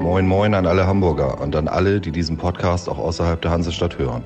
Moin 0.00 0.26
Moin 0.26 0.54
an 0.54 0.66
alle 0.66 0.86
Hamburger 0.86 1.40
und 1.40 1.54
an 1.54 1.68
alle, 1.68 2.00
die 2.00 2.10
diesen 2.10 2.36
Podcast 2.38 2.88
auch 2.88 2.98
außerhalb 2.98 3.42
der 3.42 3.50
Hansestadt 3.50 3.98
hören. 3.98 4.24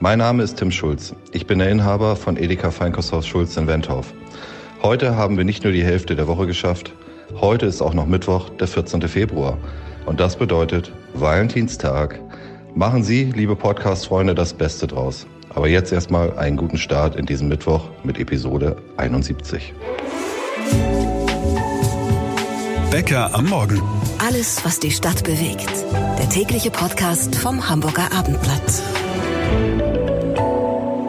Mein 0.00 0.18
Name 0.18 0.42
ist 0.42 0.56
Tim 0.56 0.70
Schulz. 0.70 1.14
Ich 1.32 1.46
bin 1.46 1.58
der 1.58 1.68
Inhaber 1.68 2.16
von 2.16 2.36
Edeka 2.36 2.70
Feinkosthaus 2.70 3.26
Schulz 3.26 3.56
in 3.56 3.66
Wendhof. 3.66 4.14
Heute 4.82 5.16
haben 5.16 5.36
wir 5.36 5.44
nicht 5.44 5.64
nur 5.64 5.72
die 5.72 5.84
Hälfte 5.84 6.16
der 6.16 6.28
Woche 6.28 6.46
geschafft, 6.46 6.92
heute 7.40 7.66
ist 7.66 7.82
auch 7.82 7.94
noch 7.94 8.06
Mittwoch, 8.06 8.48
der 8.50 8.68
14. 8.68 9.02
Februar. 9.02 9.58
Und 10.06 10.20
das 10.20 10.36
bedeutet 10.36 10.90
Valentinstag. 11.12 12.18
Machen 12.74 13.04
Sie, 13.04 13.24
liebe 13.24 13.54
Podcast-Freunde, 13.54 14.34
das 14.34 14.54
Beste 14.54 14.86
draus. 14.86 15.26
Aber 15.50 15.68
jetzt 15.68 15.92
erstmal 15.92 16.38
einen 16.38 16.56
guten 16.56 16.78
Start 16.78 17.16
in 17.16 17.26
diesem 17.26 17.48
Mittwoch 17.48 17.88
mit 18.02 18.18
Episode 18.18 18.76
71. 18.96 19.74
Bäcker 22.94 23.34
am 23.34 23.46
Morgen. 23.46 23.82
Alles, 24.18 24.64
was 24.64 24.78
die 24.78 24.92
Stadt 24.92 25.24
bewegt. 25.24 25.68
Der 26.16 26.28
tägliche 26.28 26.70
Podcast 26.70 27.34
vom 27.34 27.68
Hamburger 27.68 28.12
Abendblatt. 28.12 28.62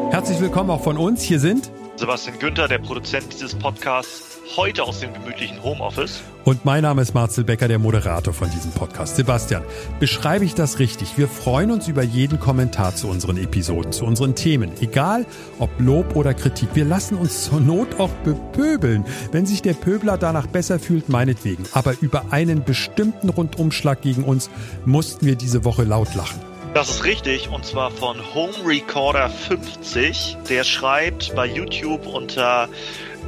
Herzlich 0.09 0.39
willkommen 0.39 0.71
auch 0.71 0.81
von 0.81 0.98
uns. 0.98 1.21
Hier 1.21 1.39
sind 1.39 1.70
Sebastian 1.95 2.39
Günther, 2.39 2.67
der 2.67 2.80
Produzent 2.80 3.31
dieses 3.31 3.53
Podcasts 3.53 4.34
heute 4.55 4.84
aus 4.84 4.99
dem 4.99 5.13
gemütlichen 5.13 5.62
Homeoffice. 5.63 6.22
Und 6.44 6.63
mein 6.66 6.84
Name 6.84 7.02
ist 7.02 7.13
Marcel 7.13 7.44
Becker, 7.44 7.67
der 7.67 7.80
Moderator 7.80 8.34
von 8.34 8.49
diesem 8.52 8.72
Podcast. 8.72 9.16
Sebastian, 9.16 9.63
beschreibe 9.99 10.45
ich 10.45 10.53
das 10.53 10.80
richtig? 10.80 11.17
Wir 11.17 11.27
freuen 11.27 11.72
uns 11.72 11.88
über 11.88 12.03
jeden 12.03 12.40
Kommentar 12.40 12.95
zu 12.95 13.08
unseren 13.08 13.38
Episoden, 13.38 13.91
zu 13.91 14.05
unseren 14.05 14.36
Themen. 14.36 14.72
Egal 14.81 15.26
ob 15.59 15.70
Lob 15.80 16.16
oder 16.16 16.34
Kritik. 16.34 16.70
Wir 16.73 16.86
lassen 16.86 17.17
uns 17.17 17.45
zur 17.45 17.59
Not 17.59 18.00
auch 18.00 18.12
bepöbeln. 18.23 19.05
Wenn 19.31 19.45
sich 19.45 19.62
der 19.62 19.73
Pöbler 19.73 20.17
danach 20.17 20.48
besser 20.48 20.80
fühlt, 20.80 21.09
meinetwegen. 21.09 21.66
Aber 21.73 21.95
über 22.00 22.25
einen 22.31 22.64
bestimmten 22.64 23.30
Rundumschlag 23.30 24.02
gegen 24.02 24.23
uns 24.23 24.50
mussten 24.86 25.25
wir 25.25 25.36
diese 25.36 25.66
Woche 25.66 25.84
laut 25.84 26.14
lachen. 26.16 26.39
Das 26.75 26.89
ist 26.89 27.06
richtig, 27.06 27.47
und 27.47 27.66
zwar 27.66 27.89
von 27.89 28.17
Home 28.34 28.53
Recorder 28.66 29.30
50. 29.30 30.36
Der 30.50 30.66
schreibt 30.66 31.34
bei 31.34 31.45
YouTube 31.45 32.06
unter 32.06 32.67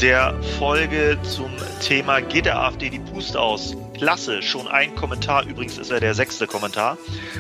der 0.02 0.36
Folge 0.60 1.18
zum 1.24 1.52
Thema 1.82 2.22
Geht 2.22 2.46
der 2.46 2.60
AfD 2.60 2.90
die 2.90 3.00
Puste 3.00 3.40
aus? 3.40 3.76
Klasse, 3.96 4.44
schon 4.44 4.68
ein 4.68 4.94
Kommentar, 4.94 5.46
übrigens 5.46 5.80
ist 5.80 5.90
er 5.90 6.00
der 6.00 6.14
sechste 6.14 6.46
Kommentar. 6.46 6.98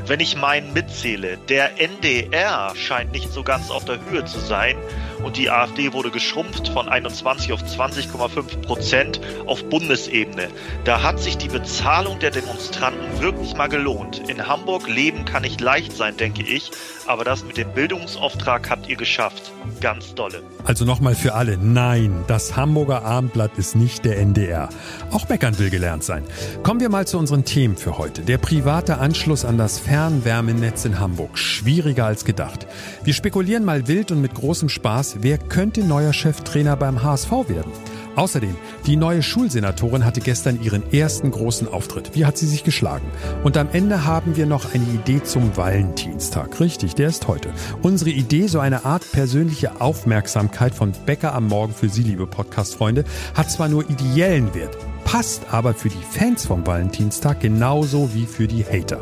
Wenn 0.08 0.20
ich 0.20 0.36
meinen 0.36 0.74
mitzähle, 0.74 1.38
der 1.50 1.80
NDR 1.80 2.74
scheint 2.76 3.12
nicht 3.12 3.32
so 3.32 3.44
ganz 3.44 3.70
auf 3.70 3.86
der 3.86 4.00
Höhe 4.10 4.26
zu 4.26 4.40
sein 4.40 4.76
und 5.23 5.38
die 5.38 5.50
AfD 5.50 5.94
wurde 5.94 6.12
geschrumpft 6.12 6.70
von 6.70 6.90
21 6.90 7.54
auf 7.54 7.62
20,5 7.64 8.62
Prozent 8.62 9.22
auf 9.46 9.64
Bundesebene. 9.66 10.50
Da 10.84 11.04
hat 11.04 11.20
sich 11.20 11.38
die 11.38 11.48
Bezahlung 11.48 12.20
der 12.20 12.32
Demonstranten 12.32 13.22
wirklich 13.22 13.56
mal 13.56 13.68
gelohnt. 13.68 14.30
In 14.30 14.48
Hamburg 14.48 14.88
leben 14.88 15.26
kann 15.26 15.44
nicht 15.44 15.62
leicht 15.62 15.95
sein, 15.95 16.18
denke 16.18 16.44
ich, 16.44 16.72
aber 17.08 17.23
das 17.23 17.44
mit 17.44 17.58
dem 17.58 17.72
Bildungsauftrag 17.73 18.70
habt 18.70 18.88
ihr 18.90 18.95
geschafft. 18.95 19.52
Ganz 19.82 20.16
dolle. 20.16 20.42
Also 20.64 20.86
nochmal 20.86 21.16
für 21.16 21.34
alle, 21.34 21.58
nein, 21.58 22.23
das 22.28 22.56
Hamburger 22.56 23.04
Abendblatt 23.04 23.58
ist 23.58 23.76
nicht 23.76 24.06
der 24.06 24.18
NDR. 24.18 24.70
Auch 25.12 25.26
Beckern 25.26 25.58
will 25.60 25.70
gelernt 25.70 26.04
sein. 26.04 26.23
Kommen 26.64 26.80
wir 26.80 26.90
mal 26.90 27.08
zu 27.08 27.18
unseren 27.18 27.45
Themen 27.45 27.78
für 27.78 27.98
heute. 27.98 28.22
Der 28.22 28.38
private 28.38 28.98
Anschluss 28.98 29.45
an 29.45 29.58
das 29.58 29.80
Fernwärmenetz 29.80 30.86
in 30.86 31.00
Hamburg. 31.00 31.38
Schwieriger 31.38 32.06
als 32.06 32.26
gedacht. 32.26 32.68
Wir 33.04 33.14
spekulieren 33.14 33.66
mal 33.66 33.88
wild 33.88 34.12
und 34.12 34.22
mit 34.22 34.34
großem 34.34 34.70
Spaß, 34.70 35.07
wer 35.20 35.38
könnte 35.38 35.84
neuer 35.84 36.14
Cheftrainer 36.14 36.76
beim 36.76 37.04
HSV 37.04 37.32
werden? 37.48 37.72
Außerdem, 38.18 38.56
die 38.88 38.96
neue 38.96 39.22
Schulsenatorin 39.22 40.04
hatte 40.04 40.22
gestern 40.22 40.60
ihren 40.62 40.92
ersten 40.92 41.30
großen 41.30 41.68
Auftritt. 41.68 42.16
Wie 42.16 42.26
hat 42.26 42.36
sie 42.36 42.48
sich 42.48 42.64
geschlagen? 42.64 43.06
Und 43.44 43.58
am 43.58 43.70
Ende 43.72 44.06
haben 44.06 44.36
wir 44.36 44.48
noch 44.48 44.74
eine 44.74 44.86
Idee 44.86 45.22
zum 45.22 45.56
Valentinstag. 45.56 46.60
Richtig, 46.60 46.96
der 46.96 47.10
ist 47.10 47.28
heute. 47.28 47.50
Unsere 47.84 48.10
Idee, 48.10 48.48
so 48.48 48.60
eine 48.60 48.86
Art 48.86 49.12
persönliche 49.12 49.80
Aufmerksamkeit 49.80 50.73
von 50.73 50.94
Bäcker 51.06 51.36
am 51.36 51.48
Morgen 51.48 51.76
für 51.76 51.90
Sie, 51.90 52.02
liebe 52.02 52.26
Podcast-Freunde, 52.26 53.04
hat 53.36 53.52
zwar 53.52 53.70
nur 53.70 53.88
ideellen 53.88 54.56
Wert, 54.56 54.76
passt 55.06 55.44
aber 55.52 55.76
für 55.76 55.90
die 55.90 55.96
Fans 56.10 56.44
vom 56.44 56.66
Valentinstag 56.66 57.40
genauso 57.40 58.16
wie 58.16 58.26
für 58.26 58.48
die 58.48 58.66
Hater. 58.66 59.02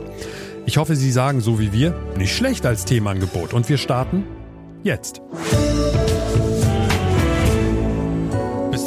Ich 0.66 0.76
hoffe, 0.76 0.98
Sie 0.98 1.12
sagen 1.12 1.40
so 1.40 1.58
wie 1.58 1.72
wir, 1.72 1.96
nicht 2.18 2.36
schlecht 2.36 2.66
als 2.66 2.84
Themenangebot. 2.84 3.54
Und 3.54 3.70
wir 3.70 3.78
starten 3.78 4.26
jetzt. 4.84 5.22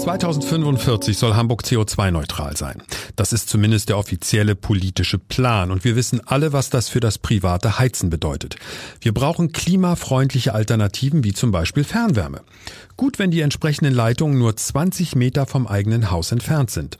2045 0.08 1.18
soll 1.18 1.36
Hamburg 1.36 1.64
CO2-neutral 1.64 2.56
sein. 2.56 2.82
Das 3.14 3.34
ist 3.34 3.50
zumindest 3.50 3.90
der 3.90 3.98
offizielle 3.98 4.54
politische 4.54 5.18
Plan. 5.18 5.70
Und 5.70 5.84
wir 5.84 5.96
wissen 5.96 6.22
alle, 6.24 6.54
was 6.54 6.70
das 6.70 6.88
für 6.88 7.00
das 7.00 7.18
private 7.18 7.78
Heizen 7.78 8.08
bedeutet. 8.08 8.56
Wir 9.02 9.12
brauchen 9.12 9.52
klimafreundliche 9.52 10.54
Alternativen 10.54 11.24
wie 11.24 11.34
zum 11.34 11.50
Beispiel 11.52 11.84
Fernwärme. 11.84 12.40
Gut, 12.96 13.18
wenn 13.18 13.30
die 13.30 13.42
entsprechenden 13.42 13.92
Leitungen 13.92 14.38
nur 14.38 14.56
20 14.56 15.14
Meter 15.14 15.44
vom 15.44 15.66
eigenen 15.66 16.10
Haus 16.10 16.32
entfernt 16.32 16.70
sind. 16.70 16.96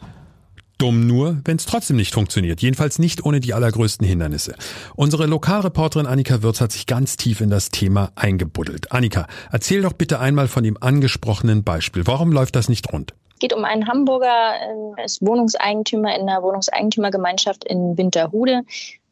Dumm 0.78 1.08
nur, 1.08 1.38
wenn 1.44 1.56
es 1.56 1.66
trotzdem 1.66 1.96
nicht 1.96 2.14
funktioniert. 2.14 2.62
Jedenfalls 2.62 3.00
nicht 3.00 3.24
ohne 3.24 3.40
die 3.40 3.52
allergrößten 3.52 4.06
Hindernisse. 4.06 4.54
Unsere 4.94 5.26
Lokalreporterin 5.26 6.06
Annika 6.06 6.42
Würz 6.42 6.60
hat 6.60 6.70
sich 6.70 6.86
ganz 6.86 7.16
tief 7.16 7.40
in 7.40 7.50
das 7.50 7.70
Thema 7.70 8.12
eingebuddelt. 8.14 8.92
Annika, 8.92 9.26
erzähl 9.50 9.82
doch 9.82 9.92
bitte 9.92 10.20
einmal 10.20 10.46
von 10.46 10.62
dem 10.62 10.80
angesprochenen 10.80 11.64
Beispiel. 11.64 12.06
Warum 12.06 12.30
läuft 12.30 12.54
das 12.54 12.68
nicht 12.68 12.92
rund? 12.92 13.12
Es 13.32 13.40
geht 13.40 13.52
um 13.52 13.64
einen 13.64 13.88
Hamburger, 13.88 14.52
äh, 14.98 15.04
ist 15.04 15.20
Wohnungseigentümer 15.20 16.16
in 16.16 16.26
der 16.26 16.42
Wohnungseigentümergemeinschaft 16.42 17.64
in 17.64 17.98
Winterhude. 17.98 18.62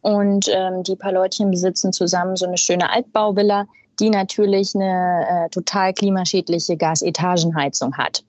Und 0.03 0.49
ähm, 0.49 0.85
die 0.85 0.95
paar 0.95 1.13
Leutchen 1.13 1.51
besitzen 1.51 1.93
zusammen 1.93 2.37
so 2.37 2.47
eine 2.47 2.59
schöne 2.59 2.91
Altbauvilla, 2.91 3.67
die 3.99 4.11
natürlich 4.11 4.75
eine 4.77 5.27
äh, 5.29 5.49
total 5.51 5.93
klimaschädliche 5.95 6.77
Gasetagenheizung 6.77 7.97
hat. 7.97 8.23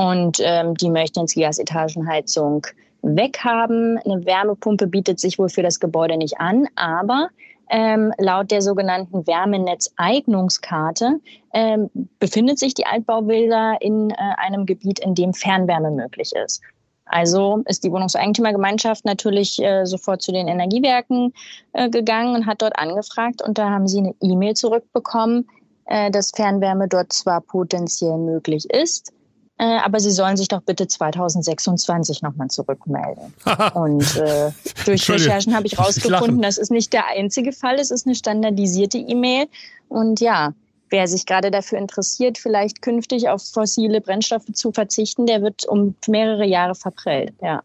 Und 0.00 0.38
ähm, 0.40 0.74
die 0.76 0.88
möchten 0.88 1.20
jetzt 1.20 1.36
die 1.36 1.42
Gasetagenheizung 1.42 2.66
weghaben. 3.02 3.98
Eine 3.98 4.24
Wärmepumpe 4.24 4.86
bietet 4.86 5.20
sich 5.20 5.38
wohl 5.38 5.50
für 5.50 5.62
das 5.62 5.78
Gebäude 5.78 6.16
nicht 6.16 6.40
an, 6.40 6.66
aber 6.74 7.28
ähm, 7.68 8.10
laut 8.16 8.50
der 8.50 8.62
sogenannten 8.62 9.26
Wärmenetzeignungskarte 9.26 11.20
ähm, 11.52 11.90
befindet 12.18 12.58
sich 12.58 12.72
die 12.72 12.86
Altbauvilla 12.86 13.76
in 13.80 14.08
äh, 14.08 14.14
einem 14.38 14.64
Gebiet, 14.64 15.00
in 15.00 15.14
dem 15.14 15.34
Fernwärme 15.34 15.90
möglich 15.90 16.32
ist. 16.34 16.62
Also 17.04 17.62
ist 17.66 17.84
die 17.84 17.92
Wohnungseigentümergemeinschaft 17.92 19.04
natürlich 19.04 19.62
äh, 19.62 19.84
sofort 19.84 20.22
zu 20.22 20.32
den 20.32 20.48
Energiewerken 20.48 21.34
äh, 21.74 21.90
gegangen 21.90 22.34
und 22.34 22.46
hat 22.46 22.62
dort 22.62 22.78
angefragt 22.78 23.42
und 23.42 23.58
da 23.58 23.68
haben 23.68 23.86
sie 23.86 23.98
eine 23.98 24.14
E-Mail 24.22 24.54
zurückbekommen, 24.54 25.46
äh, 25.84 26.10
dass 26.10 26.30
Fernwärme 26.30 26.88
dort 26.88 27.12
zwar 27.12 27.42
potenziell 27.42 28.16
möglich 28.16 28.64
ist, 28.70 29.12
äh, 29.60 29.78
aber 29.84 30.00
sie 30.00 30.10
sollen 30.10 30.38
sich 30.38 30.48
doch 30.48 30.62
bitte 30.62 30.88
2026 30.88 32.22
nochmal 32.22 32.48
zurückmelden. 32.48 33.34
und 33.74 34.16
äh, 34.16 34.52
durch 34.86 35.08
Recherchen 35.10 35.54
habe 35.54 35.66
ich 35.66 35.78
rausgefunden, 35.78 36.40
das 36.40 36.56
ist 36.56 36.70
nicht 36.70 36.94
der 36.94 37.08
einzige 37.08 37.52
Fall, 37.52 37.74
es 37.74 37.90
ist 37.90 38.06
eine 38.06 38.14
standardisierte 38.14 38.96
E-Mail. 38.96 39.48
Und 39.90 40.20
ja, 40.20 40.54
wer 40.88 41.06
sich 41.06 41.26
gerade 41.26 41.50
dafür 41.50 41.78
interessiert, 41.78 42.38
vielleicht 42.38 42.80
künftig 42.80 43.28
auf 43.28 43.42
fossile 43.42 44.00
Brennstoffe 44.00 44.50
zu 44.54 44.72
verzichten, 44.72 45.26
der 45.26 45.42
wird 45.42 45.66
um 45.66 45.94
mehrere 46.08 46.46
Jahre 46.46 46.74
verprellt, 46.74 47.34
ja. 47.42 47.62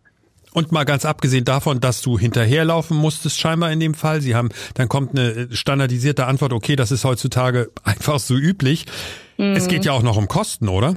Und 0.52 0.74
mal 0.74 0.84
ganz 0.84 1.06
abgesehen 1.06 1.46
davon, 1.46 1.80
dass 1.80 2.02
du 2.02 2.20
hinterherlaufen 2.20 2.98
musstest, 2.98 3.40
scheinbar 3.40 3.72
in 3.72 3.80
dem 3.80 3.94
Fall. 3.94 4.22
Sie 4.22 4.36
haben, 4.36 4.50
dann 4.74 4.90
kommt 4.90 5.18
eine 5.18 5.48
standardisierte 5.54 6.26
Antwort, 6.26 6.52
okay, 6.52 6.76
das 6.76 6.92
ist 6.92 7.06
heutzutage 7.06 7.72
einfach 7.86 8.20
so 8.20 8.36
üblich. 8.36 8.86
Mhm. 9.38 9.56
Es 9.56 9.70
geht 9.70 9.86
ja 9.86 9.94
auch 9.94 10.04
noch 10.04 10.18
um 10.18 10.28
Kosten, 10.28 10.68
oder? 10.68 10.96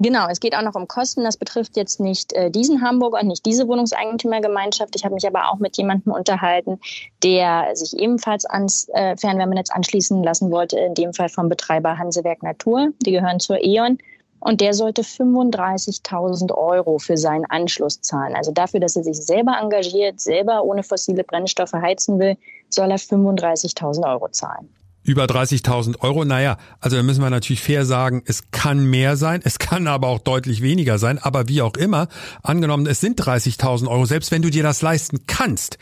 Genau, 0.00 0.26
es 0.28 0.40
geht 0.40 0.56
auch 0.56 0.62
noch 0.62 0.74
um 0.74 0.88
Kosten. 0.88 1.22
Das 1.22 1.36
betrifft 1.36 1.76
jetzt 1.76 2.00
nicht 2.00 2.32
äh, 2.32 2.50
diesen 2.50 2.82
Hamburger 2.82 3.20
und 3.20 3.28
nicht 3.28 3.46
diese 3.46 3.68
Wohnungseigentümergemeinschaft. 3.68 4.96
Ich 4.96 5.04
habe 5.04 5.14
mich 5.14 5.26
aber 5.26 5.50
auch 5.50 5.58
mit 5.58 5.76
jemandem 5.76 6.12
unterhalten, 6.12 6.80
der 7.22 7.70
sich 7.74 7.96
ebenfalls 7.98 8.44
ans 8.44 8.88
äh, 8.92 9.16
Fernwärmenetz 9.16 9.70
anschließen 9.70 10.22
lassen 10.22 10.50
wollte, 10.50 10.78
in 10.78 10.94
dem 10.94 11.14
Fall 11.14 11.28
vom 11.28 11.48
Betreiber 11.48 11.96
Hansewerk 11.96 12.42
Natur. 12.42 12.88
Die 13.06 13.12
gehören 13.12 13.38
zur 13.38 13.62
E.ON. 13.64 13.98
Und 14.40 14.60
der 14.60 14.74
sollte 14.74 15.02
35.000 15.02 16.52
Euro 16.52 16.98
für 16.98 17.16
seinen 17.16 17.46
Anschluss 17.46 18.02
zahlen. 18.02 18.34
Also 18.34 18.52
dafür, 18.52 18.80
dass 18.80 18.94
er 18.94 19.04
sich 19.04 19.16
selber 19.16 19.56
engagiert, 19.58 20.20
selber 20.20 20.64
ohne 20.64 20.82
fossile 20.82 21.24
Brennstoffe 21.24 21.72
heizen 21.72 22.18
will, 22.18 22.36
soll 22.68 22.90
er 22.90 22.98
35.000 22.98 24.06
Euro 24.06 24.28
zahlen 24.28 24.68
über 25.04 25.24
30.000 25.24 26.00
Euro. 26.00 26.24
Naja, 26.24 26.56
also 26.80 26.96
da 26.96 27.02
müssen 27.02 27.22
wir 27.22 27.30
natürlich 27.30 27.62
fair 27.62 27.84
sagen, 27.84 28.22
es 28.26 28.50
kann 28.50 28.84
mehr 28.84 29.16
sein, 29.16 29.40
es 29.44 29.58
kann 29.58 29.86
aber 29.86 30.08
auch 30.08 30.18
deutlich 30.18 30.62
weniger 30.62 30.98
sein. 30.98 31.18
Aber 31.18 31.48
wie 31.48 31.62
auch 31.62 31.76
immer, 31.76 32.08
angenommen, 32.42 32.86
es 32.86 33.00
sind 33.00 33.20
30.000 33.20 33.86
Euro, 33.86 34.06
selbst 34.06 34.32
wenn 34.32 34.42
du 34.42 34.50
dir 34.50 34.62
das 34.62 34.82
leisten 34.82 35.26
kannst, 35.26 35.78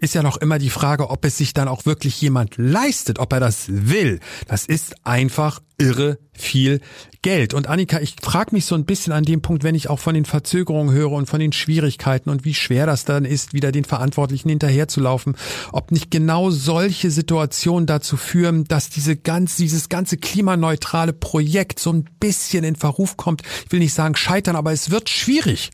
ist 0.00 0.14
ja 0.14 0.22
noch 0.22 0.36
immer 0.36 0.58
die 0.58 0.70
Frage, 0.70 1.10
ob 1.10 1.24
es 1.24 1.38
sich 1.38 1.54
dann 1.54 1.68
auch 1.68 1.86
wirklich 1.86 2.20
jemand 2.20 2.56
leistet, 2.56 3.18
ob 3.18 3.32
er 3.32 3.40
das 3.40 3.64
will. 3.68 4.20
Das 4.46 4.66
ist 4.66 4.94
einfach 5.06 5.60
irre 5.78 6.18
viel 6.32 6.80
Geld. 7.22 7.54
Und 7.54 7.66
Annika, 7.66 8.00
ich 8.00 8.16
frage 8.22 8.54
mich 8.54 8.66
so 8.66 8.74
ein 8.74 8.84
bisschen 8.84 9.12
an 9.12 9.24
dem 9.24 9.42
Punkt, 9.42 9.64
wenn 9.64 9.74
ich 9.74 9.90
auch 9.90 9.98
von 9.98 10.14
den 10.14 10.24
Verzögerungen 10.24 10.94
höre 10.94 11.12
und 11.12 11.26
von 11.26 11.40
den 11.40 11.52
Schwierigkeiten 11.52 12.30
und 12.30 12.44
wie 12.44 12.54
schwer 12.54 12.86
das 12.86 13.04
dann 13.04 13.24
ist, 13.24 13.52
wieder 13.52 13.72
den 13.72 13.84
Verantwortlichen 13.84 14.48
hinterherzulaufen, 14.48 15.36
ob 15.72 15.90
nicht 15.90 16.10
genau 16.10 16.50
solche 16.50 17.10
Situationen 17.10 17.86
dazu 17.86 18.16
führen, 18.16 18.64
dass 18.64 18.90
diese 18.90 19.16
ganz, 19.16 19.56
dieses 19.56 19.88
ganze 19.88 20.16
klimaneutrale 20.18 21.12
Projekt 21.12 21.78
so 21.78 21.92
ein 21.92 22.04
bisschen 22.20 22.64
in 22.64 22.76
Verruf 22.76 23.16
kommt. 23.16 23.42
Ich 23.64 23.72
will 23.72 23.80
nicht 23.80 23.94
sagen 23.94 24.16
scheitern, 24.16 24.56
aber 24.56 24.72
es 24.72 24.90
wird 24.90 25.08
schwierig. 25.08 25.70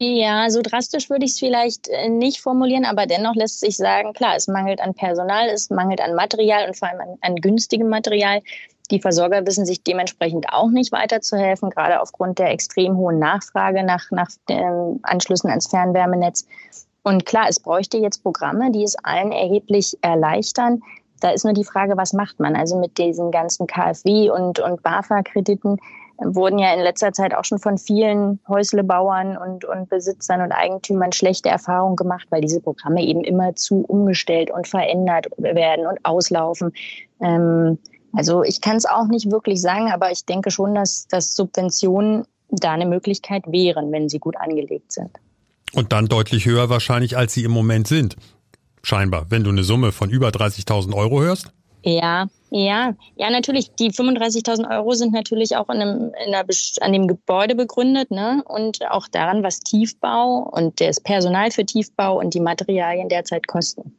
Ja, 0.00 0.48
so 0.48 0.62
drastisch 0.62 1.10
würde 1.10 1.24
ich 1.24 1.32
es 1.32 1.38
vielleicht 1.40 1.88
äh, 1.88 2.08
nicht 2.08 2.40
formulieren, 2.40 2.84
aber 2.84 3.06
dennoch 3.06 3.34
lässt 3.34 3.58
sich 3.58 3.76
sagen, 3.76 4.12
klar, 4.12 4.36
es 4.36 4.46
mangelt 4.46 4.80
an 4.80 4.94
Personal, 4.94 5.48
es 5.48 5.70
mangelt 5.70 6.00
an 6.00 6.14
Material 6.14 6.68
und 6.68 6.76
vor 6.76 6.88
allem 6.88 7.00
an, 7.00 7.18
an 7.20 7.36
günstigem 7.36 7.88
Material. 7.88 8.40
Die 8.92 9.00
Versorger 9.00 9.44
wissen 9.44 9.66
sich 9.66 9.82
dementsprechend 9.82 10.46
auch 10.52 10.70
nicht 10.70 10.92
weiterzuhelfen, 10.92 11.70
gerade 11.70 12.00
aufgrund 12.00 12.38
der 12.38 12.52
extrem 12.52 12.96
hohen 12.96 13.18
Nachfrage 13.18 13.82
nach, 13.82 14.08
nach 14.12 14.30
den 14.48 15.00
Anschlüssen 15.02 15.50
ans 15.50 15.66
Fernwärmenetz. 15.66 16.46
Und 17.02 17.26
klar, 17.26 17.46
es 17.48 17.58
bräuchte 17.58 17.98
jetzt 17.98 18.22
Programme, 18.22 18.70
die 18.70 18.84
es 18.84 18.96
allen 19.02 19.32
erheblich 19.32 19.98
erleichtern. 20.00 20.80
Da 21.20 21.30
ist 21.30 21.44
nur 21.44 21.54
die 21.54 21.64
Frage, 21.64 21.96
was 21.96 22.12
macht 22.12 22.38
man? 22.38 22.54
Also 22.54 22.78
mit 22.78 22.98
diesen 22.98 23.32
ganzen 23.32 23.66
KfW 23.66 24.30
und, 24.30 24.60
und 24.60 24.80
BAFA-Krediten 24.82 25.78
wurden 26.18 26.58
ja 26.58 26.74
in 26.74 26.80
letzter 26.80 27.12
Zeit 27.12 27.34
auch 27.34 27.44
schon 27.44 27.58
von 27.58 27.78
vielen 27.78 28.40
Häuslebauern 28.48 29.36
und, 29.36 29.64
und 29.64 29.88
Besitzern 29.88 30.40
und 30.40 30.52
Eigentümern 30.52 31.12
schlechte 31.12 31.48
Erfahrungen 31.48 31.96
gemacht, 31.96 32.26
weil 32.30 32.40
diese 32.40 32.60
Programme 32.60 33.02
eben 33.02 33.22
immer 33.22 33.54
zu 33.54 33.84
umgestellt 33.86 34.50
und 34.50 34.66
verändert 34.66 35.26
werden 35.38 35.86
und 35.86 36.04
auslaufen. 36.04 36.72
Ähm, 37.20 37.78
also 38.12 38.42
ich 38.42 38.60
kann 38.60 38.76
es 38.76 38.86
auch 38.86 39.06
nicht 39.06 39.30
wirklich 39.30 39.60
sagen, 39.60 39.92
aber 39.92 40.10
ich 40.10 40.24
denke 40.24 40.50
schon, 40.50 40.74
dass, 40.74 41.06
dass 41.06 41.36
Subventionen 41.36 42.24
da 42.50 42.72
eine 42.72 42.86
Möglichkeit 42.86 43.44
wären, 43.46 43.92
wenn 43.92 44.08
sie 44.08 44.18
gut 44.18 44.36
angelegt 44.36 44.92
sind. 44.92 45.10
Und 45.72 45.92
dann 45.92 46.06
deutlich 46.06 46.46
höher 46.46 46.70
wahrscheinlich, 46.70 47.16
als 47.16 47.34
sie 47.34 47.44
im 47.44 47.50
Moment 47.50 47.86
sind. 47.86 48.16
Scheinbar. 48.82 49.26
Wenn 49.28 49.44
du 49.44 49.50
eine 49.50 49.64
Summe 49.64 49.92
von 49.92 50.08
über 50.08 50.28
30.000 50.28 50.94
Euro 50.94 51.20
hörst? 51.20 51.52
Ja, 51.84 52.26
ja, 52.50 52.94
ja, 53.16 53.30
natürlich. 53.30 53.70
Die 53.78 53.90
35.000 53.90 54.70
Euro 54.70 54.92
sind 54.94 55.12
natürlich 55.12 55.56
auch 55.56 55.68
in 55.68 55.80
einem, 55.80 56.12
in 56.26 56.34
einer, 56.34 56.44
an 56.80 56.92
dem 56.92 57.06
Gebäude 57.06 57.54
begründet, 57.54 58.10
ne? 58.10 58.42
Und 58.46 58.80
auch 58.90 59.06
daran, 59.08 59.42
was 59.42 59.60
Tiefbau 59.60 60.48
und 60.50 60.80
das 60.80 61.00
Personal 61.00 61.50
für 61.50 61.64
Tiefbau 61.64 62.18
und 62.18 62.34
die 62.34 62.40
Materialien 62.40 63.08
derzeit 63.08 63.46
kosten. 63.46 63.96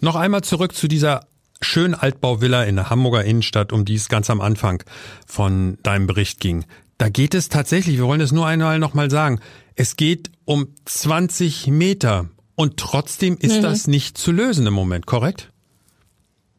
Noch 0.00 0.16
einmal 0.16 0.42
zurück 0.42 0.74
zu 0.74 0.88
dieser 0.88 1.26
schönen 1.60 1.94
Altbauvilla 1.94 2.64
in 2.64 2.76
der 2.76 2.90
Hamburger 2.90 3.24
Innenstadt, 3.24 3.72
um 3.72 3.84
die 3.84 3.94
es 3.94 4.08
ganz 4.08 4.28
am 4.28 4.40
Anfang 4.40 4.82
von 5.26 5.78
deinem 5.82 6.06
Bericht 6.06 6.40
ging. 6.40 6.66
Da 6.98 7.08
geht 7.08 7.34
es 7.34 7.48
tatsächlich, 7.48 7.96
wir 7.96 8.06
wollen 8.06 8.20
es 8.20 8.32
nur 8.32 8.46
einmal 8.46 8.78
nochmal 8.78 9.10
sagen, 9.10 9.40
es 9.74 9.96
geht 9.96 10.30
um 10.44 10.68
20 10.84 11.66
Meter 11.68 12.28
und 12.54 12.78
trotzdem 12.78 13.36
ist 13.38 13.58
mhm. 13.58 13.62
das 13.62 13.86
nicht 13.86 14.18
zu 14.18 14.32
lösen 14.32 14.66
im 14.66 14.74
Moment, 14.74 15.06
korrekt? 15.06 15.50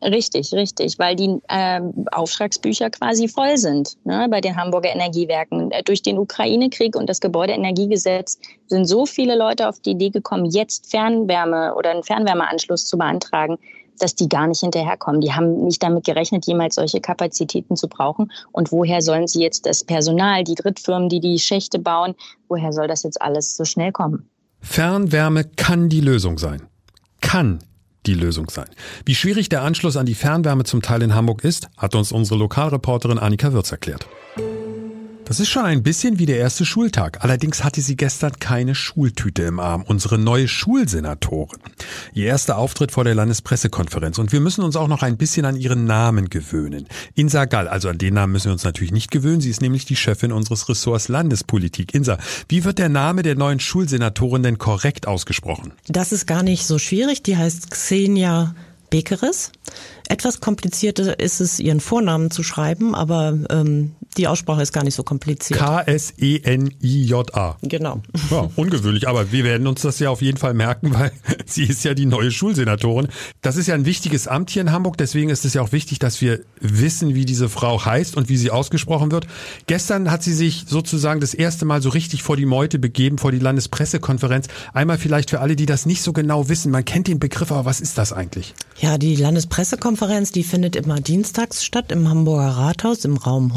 Richtig, 0.01 0.53
richtig, 0.53 0.99
weil 0.99 1.15
die 1.15 1.39
äh, 1.47 1.81
Auftragsbücher 2.11 2.91
quasi 2.91 3.27
voll 3.27 3.57
sind 3.57 3.97
ne, 4.03 4.27
bei 4.29 4.41
den 4.41 4.55
Hamburger 4.55 4.93
Energiewerken. 4.93 5.71
Äh, 5.71 5.81
durch 5.81 6.03
den 6.03 6.19
Ukraine-Krieg 6.19 6.95
und 6.95 7.09
das 7.09 7.19
Gebäudeenergiegesetz 7.19 8.37
sind 8.67 8.85
so 8.85 9.07
viele 9.07 9.35
Leute 9.35 9.67
auf 9.67 9.79
die 9.79 9.91
Idee 9.91 10.11
gekommen, 10.11 10.45
jetzt 10.45 10.91
Fernwärme 10.91 11.73
oder 11.75 11.89
einen 11.89 12.03
Fernwärmeanschluss 12.03 12.85
zu 12.85 12.97
beantragen, 12.99 13.57
dass 13.97 14.13
die 14.13 14.29
gar 14.29 14.45
nicht 14.45 14.59
hinterherkommen. 14.59 15.19
Die 15.21 15.33
haben 15.33 15.63
nicht 15.63 15.81
damit 15.81 16.05
gerechnet, 16.05 16.45
jemals 16.45 16.75
solche 16.75 17.01
Kapazitäten 17.01 17.75
zu 17.75 17.87
brauchen. 17.87 18.31
Und 18.51 18.71
woher 18.71 19.01
sollen 19.01 19.27
sie 19.27 19.41
jetzt 19.41 19.65
das 19.65 19.83
Personal, 19.83 20.43
die 20.43 20.53
Drittfirmen, 20.53 21.09
die 21.09 21.19
die 21.19 21.39
Schächte 21.39 21.79
bauen, 21.79 22.13
woher 22.47 22.71
soll 22.71 22.87
das 22.87 23.01
jetzt 23.01 23.19
alles 23.19 23.57
so 23.57 23.65
schnell 23.65 23.91
kommen? 23.91 24.29
Fernwärme 24.61 25.43
kann 25.43 25.89
die 25.89 26.01
Lösung 26.01 26.37
sein. 26.37 26.67
Kann 27.21 27.59
die 28.07 28.13
Lösung 28.13 28.49
sein. 28.49 28.67
Wie 29.05 29.15
schwierig 29.15 29.49
der 29.49 29.61
Anschluss 29.61 29.97
an 29.97 30.05
die 30.05 30.15
Fernwärme 30.15 30.63
zum 30.63 30.81
Teil 30.81 31.03
in 31.03 31.13
Hamburg 31.13 31.43
ist, 31.43 31.69
hat 31.77 31.93
uns 31.93 32.11
unsere 32.11 32.39
Lokalreporterin 32.39 33.19
Annika 33.19 33.53
Würz 33.53 33.71
erklärt. 33.71 34.07
Das 35.27 35.41
ist 35.41 35.49
schon 35.49 35.65
ein 35.65 35.83
bisschen 35.83 36.19
wie 36.19 36.25
der 36.25 36.37
erste 36.37 36.63
Schultag. 36.63 37.21
Allerdings 37.21 37.65
hatte 37.65 37.81
sie 37.81 37.97
gestern 37.97 38.39
keine 38.39 38.75
Schultüte 38.75 39.41
im 39.41 39.59
Arm, 39.59 39.83
unsere 39.85 40.17
neue 40.17 40.47
Schulsenatorin. 40.47 41.59
Ihr 42.13 42.27
erster 42.27 42.57
Auftritt 42.57 42.93
vor 42.93 43.03
der 43.03 43.13
Landespressekonferenz. 43.13 44.19
Und 44.19 44.31
wir 44.31 44.39
müssen 44.39 44.63
uns 44.63 44.77
auch 44.77 44.87
noch 44.87 45.03
ein 45.03 45.17
bisschen 45.17 45.43
an 45.43 45.57
ihren 45.57 45.83
Namen 45.83 46.29
gewöhnen. 46.29 46.87
Insa 47.13 47.43
Gall, 47.43 47.67
also 47.67 47.89
an 47.89 47.97
den 47.97 48.13
Namen 48.13 48.31
müssen 48.31 48.45
wir 48.45 48.53
uns 48.53 48.63
natürlich 48.63 48.93
nicht 48.93 49.11
gewöhnen. 49.11 49.41
Sie 49.41 49.49
ist 49.49 49.59
nämlich 49.59 49.83
die 49.83 49.97
Chefin 49.97 50.31
unseres 50.31 50.69
Ressorts 50.69 51.09
Landespolitik. 51.09 51.93
Insa, 51.93 52.17
wie 52.47 52.63
wird 52.63 52.77
der 52.77 52.87
Name 52.87 53.21
der 53.21 53.35
neuen 53.35 53.59
Schulsenatorin 53.59 54.43
denn 54.43 54.57
korrekt 54.57 55.09
ausgesprochen? 55.09 55.73
Das 55.89 56.13
ist 56.13 56.25
gar 56.25 56.41
nicht 56.41 56.65
so 56.65 56.79
schwierig. 56.79 57.21
Die 57.23 57.35
heißt 57.35 57.69
Xenia 57.69 58.55
Bekeres. 58.89 59.51
Etwas 60.07 60.39
komplizierter 60.39 61.19
ist 61.19 61.41
es, 61.41 61.59
ihren 61.59 61.81
Vornamen 61.81 62.31
zu 62.31 62.43
schreiben, 62.43 62.95
aber 62.95 63.37
ähm, 63.49 63.91
die 64.17 64.27
Aussprache 64.27 64.61
ist 64.61 64.73
gar 64.73 64.83
nicht 64.83 64.95
so 64.95 65.03
kompliziert. 65.03 65.59
K-S-E-N-I-J-A. 65.59 66.37
Genau. 67.61 68.01
Ja, 68.31 68.49
ungewöhnlich, 68.55 69.07
aber 69.07 69.31
wir 69.31 69.43
werden 69.43 69.67
uns 69.67 69.81
das 69.81 69.99
ja 69.99 70.09
auf 70.09 70.21
jeden 70.21 70.37
Fall 70.37 70.53
merken, 70.53 70.93
weil 70.93 71.11
sie 71.45 71.65
ist 71.65 71.83
ja 71.83 71.93
die 71.93 72.05
neue 72.05 72.31
Schulsenatorin. 72.31 73.07
Das 73.41 73.57
ist 73.57 73.67
ja 73.67 73.75
ein 73.75 73.85
wichtiges 73.85 74.27
Amt 74.27 74.49
hier 74.49 74.61
in 74.61 74.71
Hamburg, 74.71 74.97
deswegen 74.97 75.29
ist 75.29 75.45
es 75.45 75.53
ja 75.53 75.61
auch 75.61 75.71
wichtig, 75.71 75.99
dass 75.99 76.21
wir 76.21 76.41
wissen, 76.59 77.15
wie 77.15 77.25
diese 77.25 77.49
Frau 77.49 77.83
heißt 77.83 78.17
und 78.17 78.29
wie 78.29 78.37
sie 78.37 78.51
ausgesprochen 78.51 79.11
wird. 79.11 79.27
Gestern 79.67 80.11
hat 80.11 80.23
sie 80.23 80.33
sich 80.33 80.65
sozusagen 80.67 81.19
das 81.19 81.33
erste 81.33 81.65
Mal 81.65 81.81
so 81.81 81.89
richtig 81.89 82.23
vor 82.23 82.37
die 82.37 82.45
Meute 82.45 82.79
begeben, 82.79 83.17
vor 83.17 83.31
die 83.31 83.39
Landespressekonferenz. 83.39 84.47
Einmal 84.73 84.97
vielleicht 84.97 85.29
für 85.29 85.39
alle, 85.39 85.55
die 85.55 85.65
das 85.65 85.85
nicht 85.85 86.01
so 86.01 86.13
genau 86.13 86.49
wissen. 86.49 86.71
Man 86.71 86.85
kennt 86.85 87.07
den 87.07 87.19
Begriff, 87.19 87.51
aber 87.51 87.65
was 87.65 87.79
ist 87.79 87.97
das 87.97 88.13
eigentlich? 88.13 88.53
Ja, 88.79 88.97
die 88.97 89.15
Landespressekonferenz, 89.15 90.31
die 90.31 90.43
findet 90.43 90.75
immer 90.75 90.99
dienstags 90.99 91.63
statt 91.63 91.91
im 91.91 92.09
Hamburger 92.09 92.49
Rathaus 92.49 93.05
im 93.05 93.17
Raum 93.17 93.55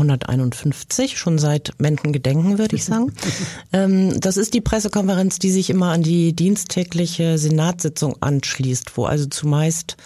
151, 0.52 1.19
schon 1.19 1.38
seit 1.38 1.73
Mendengedenken, 1.79 2.58
würde 2.58 2.76
ich 2.76 2.85
sagen. 2.85 3.12
ähm, 3.73 4.20
das 4.20 4.37
ist 4.37 4.55
die 4.55 4.61
Pressekonferenz, 4.61 5.38
die 5.38 5.50
sich 5.50 5.70
immer 5.70 5.91
an 5.91 6.02
die 6.02 6.32
diensttägliche 6.32 7.38
Senatssitzung 7.38 8.17
anschließt, 8.20 8.97
wo 8.97 9.05
also 9.05 9.26
zumeist 9.26 9.97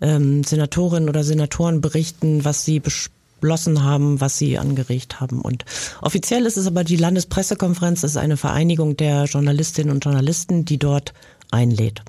ähm, 0.00 0.44
Senatorinnen 0.44 1.08
oder 1.08 1.24
Senatoren 1.24 1.80
berichten, 1.80 2.44
was 2.44 2.64
sie 2.64 2.80
beschlossen 2.80 3.84
haben, 3.84 4.20
was 4.20 4.38
sie 4.38 4.58
angeregt 4.58 5.20
haben. 5.20 5.40
Und 5.40 5.64
offiziell 6.00 6.46
ist 6.46 6.56
es 6.56 6.66
aber 6.66 6.84
die 6.84 6.96
Landespressekonferenz, 6.96 8.02
das 8.02 8.12
ist 8.12 8.16
eine 8.16 8.36
Vereinigung 8.36 8.96
der 8.96 9.24
Journalistinnen 9.24 9.92
und 9.92 10.04
Journalisten, 10.04 10.64
die 10.64 10.78
dort 10.78 11.12
einlädt. 11.50 12.02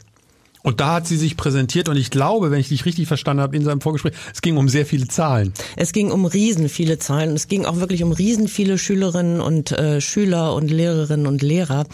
Und 0.65 0.79
da 0.79 0.95
hat 0.95 1.05
sie 1.07 1.17
sich 1.17 1.37
präsentiert 1.37 1.89
und 1.89 1.95
ich 1.95 2.09
glaube, 2.09 2.49
wenn 2.49 2.59
ich 2.59 2.69
dich 2.69 2.85
richtig 2.85 3.07
verstanden 3.07 3.43
habe 3.43 3.55
in 3.55 3.63
seinem 3.63 3.81
Vorgespräch, 3.81 4.13
es 4.33 4.41
ging 4.41 4.57
um 4.57 4.67
sehr 4.67 4.87
viele 4.87 5.07
Zahlen. 5.07 5.53
Es 5.75 5.93
ging 5.93 6.11
um 6.11 6.25
riesen 6.25 6.69
viele 6.69 6.97
Zahlen 6.97 7.35
es 7.35 7.47
ging 7.47 7.65
auch 7.65 7.75
wirklich 7.79 8.01
um 8.01 8.11
riesen 8.11 8.47
viele 8.47 8.79
Schülerinnen 8.79 9.41
und 9.41 9.71
äh, 9.73 10.01
Schüler 10.01 10.55
und 10.55 10.71
Lehrerinnen 10.71 11.27
und 11.27 11.43
Lehrer. 11.43 11.85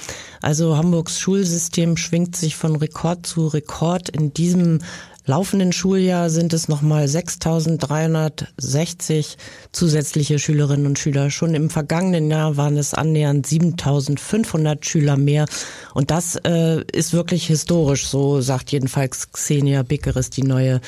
Also 0.41 0.77
Hamburgs 0.77 1.19
Schulsystem 1.19 1.97
schwingt 1.97 2.37
sich 2.37 2.55
von 2.55 2.77
Rekord 2.77 3.25
zu 3.25 3.47
Rekord. 3.47 4.07
In 4.07 4.33
diesem 4.33 4.79
laufenden 5.25 5.71
Schuljahr 5.71 6.29
sind 6.29 6.53
es 6.53 6.67
nochmal 6.67 7.05
6.360 7.05 9.37
zusätzliche 9.71 10.37
Schülerinnen 10.39 10.85
und 10.85 10.99
Schüler. 10.99 11.29
Schon 11.29 11.55
im 11.55 11.69
vergangenen 11.69 12.29
Jahr 12.29 12.57
waren 12.57 12.75
es 12.77 12.93
annähernd 12.93 13.47
7.500 13.47 14.83
Schüler 14.83 15.15
mehr. 15.17 15.45
Und 15.93 16.11
das 16.11 16.35
äh, 16.37 16.83
ist 16.91 17.13
wirklich 17.13 17.47
historisch, 17.47 18.07
so 18.07 18.41
sagt 18.41 18.71
jedenfalls 18.71 19.31
Xenia 19.31 19.83
Bickeres, 19.83 20.29
die 20.29 20.43
neue 20.43 20.81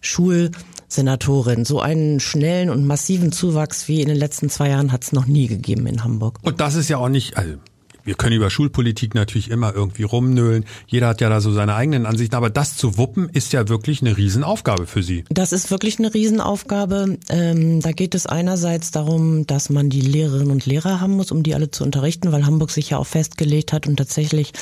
Schulsenatorin. 0.00 1.64
So 1.64 1.80
einen 1.80 2.20
schnellen 2.20 2.70
und 2.70 2.86
massiven 2.86 3.32
Zuwachs 3.32 3.88
wie 3.88 4.00
in 4.00 4.08
den 4.08 4.16
letzten 4.16 4.50
zwei 4.50 4.70
Jahren 4.70 4.92
hat 4.92 5.04
es 5.04 5.12
noch 5.12 5.26
nie 5.26 5.46
gegeben 5.46 5.86
in 5.86 6.04
Hamburg. 6.04 6.38
Und 6.42 6.60
das 6.60 6.74
ist 6.74 6.88
ja 6.88 6.98
auch 6.98 7.08
nicht, 7.08 7.36
also 7.36 7.54
wir 8.04 8.14
können 8.14 8.36
über 8.36 8.50
Schulpolitik 8.50 9.14
natürlich 9.14 9.50
immer 9.50 9.74
irgendwie 9.74 10.02
rumnöhlen. 10.02 10.64
Jeder 10.86 11.08
hat 11.08 11.20
ja 11.20 11.28
da 11.28 11.40
so 11.40 11.52
seine 11.52 11.74
eigenen 11.74 12.06
Ansichten. 12.06 12.34
Aber 12.34 12.50
das 12.50 12.76
zu 12.76 12.96
wuppen 12.98 13.28
ist 13.28 13.52
ja 13.52 13.68
wirklich 13.68 14.00
eine 14.00 14.16
Riesenaufgabe 14.16 14.86
für 14.86 15.02
Sie. 15.02 15.24
Das 15.28 15.52
ist 15.52 15.70
wirklich 15.70 15.98
eine 15.98 16.12
Riesenaufgabe. 16.12 17.18
Ähm, 17.28 17.80
da 17.80 17.92
geht 17.92 18.14
es 18.14 18.26
einerseits 18.26 18.90
darum, 18.90 19.46
dass 19.46 19.70
man 19.70 19.90
die 19.90 20.00
Lehrerinnen 20.00 20.50
und 20.50 20.66
Lehrer 20.66 21.00
haben 21.00 21.14
muss, 21.14 21.30
um 21.30 21.42
die 21.42 21.54
alle 21.54 21.70
zu 21.70 21.84
unterrichten, 21.84 22.32
weil 22.32 22.46
Hamburg 22.46 22.70
sich 22.70 22.90
ja 22.90 22.98
auch 22.98 23.06
festgelegt 23.06 23.72
hat 23.72 23.86
und 23.86 23.96
tatsächlich 23.96 24.52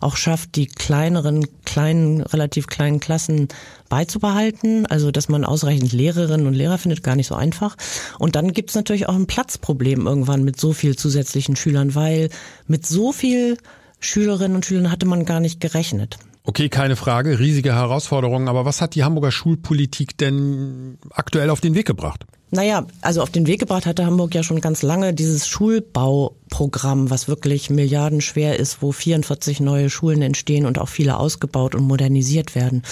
auch 0.00 0.16
schafft, 0.16 0.56
die 0.56 0.66
kleineren, 0.66 1.46
kleinen, 1.64 2.20
relativ 2.20 2.66
kleinen 2.66 3.00
Klassen 3.00 3.48
beizubehalten. 3.88 4.86
Also, 4.86 5.10
dass 5.10 5.28
man 5.28 5.44
ausreichend 5.44 5.92
Lehrerinnen 5.92 6.46
und 6.46 6.54
Lehrer 6.54 6.78
findet, 6.78 7.02
gar 7.02 7.16
nicht 7.16 7.26
so 7.26 7.34
einfach. 7.34 7.76
Und 8.18 8.36
dann 8.36 8.52
gibt 8.52 8.70
es 8.70 8.76
natürlich 8.76 9.08
auch 9.08 9.14
ein 9.14 9.26
Platzproblem 9.26 10.06
irgendwann 10.06 10.44
mit 10.44 10.58
so 10.60 10.72
viel 10.72 10.96
zusätzlichen 10.96 11.56
Schülern, 11.56 11.94
weil 11.94 12.30
mit 12.66 12.86
so 12.86 13.12
viel 13.12 13.58
Schülerinnen 14.00 14.56
und 14.56 14.66
Schülern 14.66 14.90
hatte 14.90 15.06
man 15.06 15.24
gar 15.24 15.40
nicht 15.40 15.60
gerechnet. 15.60 16.18
Okay, 16.46 16.68
keine 16.68 16.94
Frage, 16.94 17.38
riesige 17.38 17.74
Herausforderungen. 17.74 18.48
Aber 18.48 18.66
was 18.66 18.82
hat 18.82 18.94
die 18.94 19.02
Hamburger 19.02 19.32
Schulpolitik 19.32 20.18
denn 20.18 20.98
aktuell 21.10 21.48
auf 21.48 21.62
den 21.62 21.74
Weg 21.74 21.86
gebracht? 21.86 22.26
Naja, 22.50 22.86
also 23.00 23.22
auf 23.22 23.30
den 23.30 23.46
Weg 23.46 23.60
gebracht 23.60 23.86
hatte 23.86 24.06
Hamburg 24.06 24.34
ja 24.34 24.42
schon 24.42 24.60
ganz 24.60 24.82
lange 24.82 25.14
dieses 25.14 25.48
Schulbauprogramm, 25.48 27.10
was 27.10 27.26
wirklich 27.26 27.70
milliardenschwer 27.70 28.58
ist, 28.58 28.82
wo 28.82 28.92
44 28.92 29.58
neue 29.60 29.90
Schulen 29.90 30.22
entstehen 30.22 30.66
und 30.66 30.78
auch 30.78 30.88
viele 30.88 31.16
ausgebaut 31.16 31.74
und 31.74 31.82
modernisiert 31.82 32.54
werden. 32.54 32.82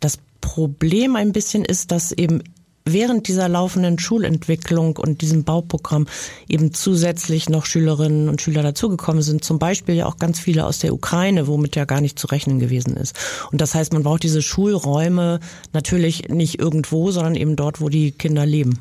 Das 0.00 0.18
Problem 0.42 1.16
ein 1.16 1.32
bisschen 1.32 1.64
ist, 1.64 1.90
dass 1.90 2.12
eben 2.12 2.42
während 2.84 3.28
dieser 3.28 3.48
laufenden 3.48 3.98
Schulentwicklung 3.98 4.96
und 4.96 5.22
diesem 5.22 5.44
Bauprogramm 5.44 6.06
eben 6.48 6.74
zusätzlich 6.74 7.48
noch 7.48 7.64
Schülerinnen 7.64 8.28
und 8.28 8.42
Schüler 8.42 8.62
dazugekommen 8.62 9.22
sind. 9.22 9.44
Zum 9.44 9.58
Beispiel 9.58 9.94
ja 9.94 10.06
auch 10.06 10.16
ganz 10.16 10.40
viele 10.40 10.66
aus 10.66 10.80
der 10.80 10.92
Ukraine, 10.92 11.46
womit 11.46 11.76
ja 11.76 11.84
gar 11.84 12.00
nicht 12.00 12.18
zu 12.18 12.26
rechnen 12.26 12.58
gewesen 12.58 12.96
ist. 12.96 13.16
Und 13.50 13.60
das 13.60 13.74
heißt, 13.74 13.92
man 13.92 14.02
braucht 14.02 14.24
diese 14.24 14.42
Schulräume 14.42 15.40
natürlich 15.72 16.28
nicht 16.28 16.58
irgendwo, 16.58 17.10
sondern 17.10 17.36
eben 17.36 17.56
dort, 17.56 17.80
wo 17.80 17.88
die 17.88 18.10
Kinder 18.12 18.44
leben. 18.44 18.78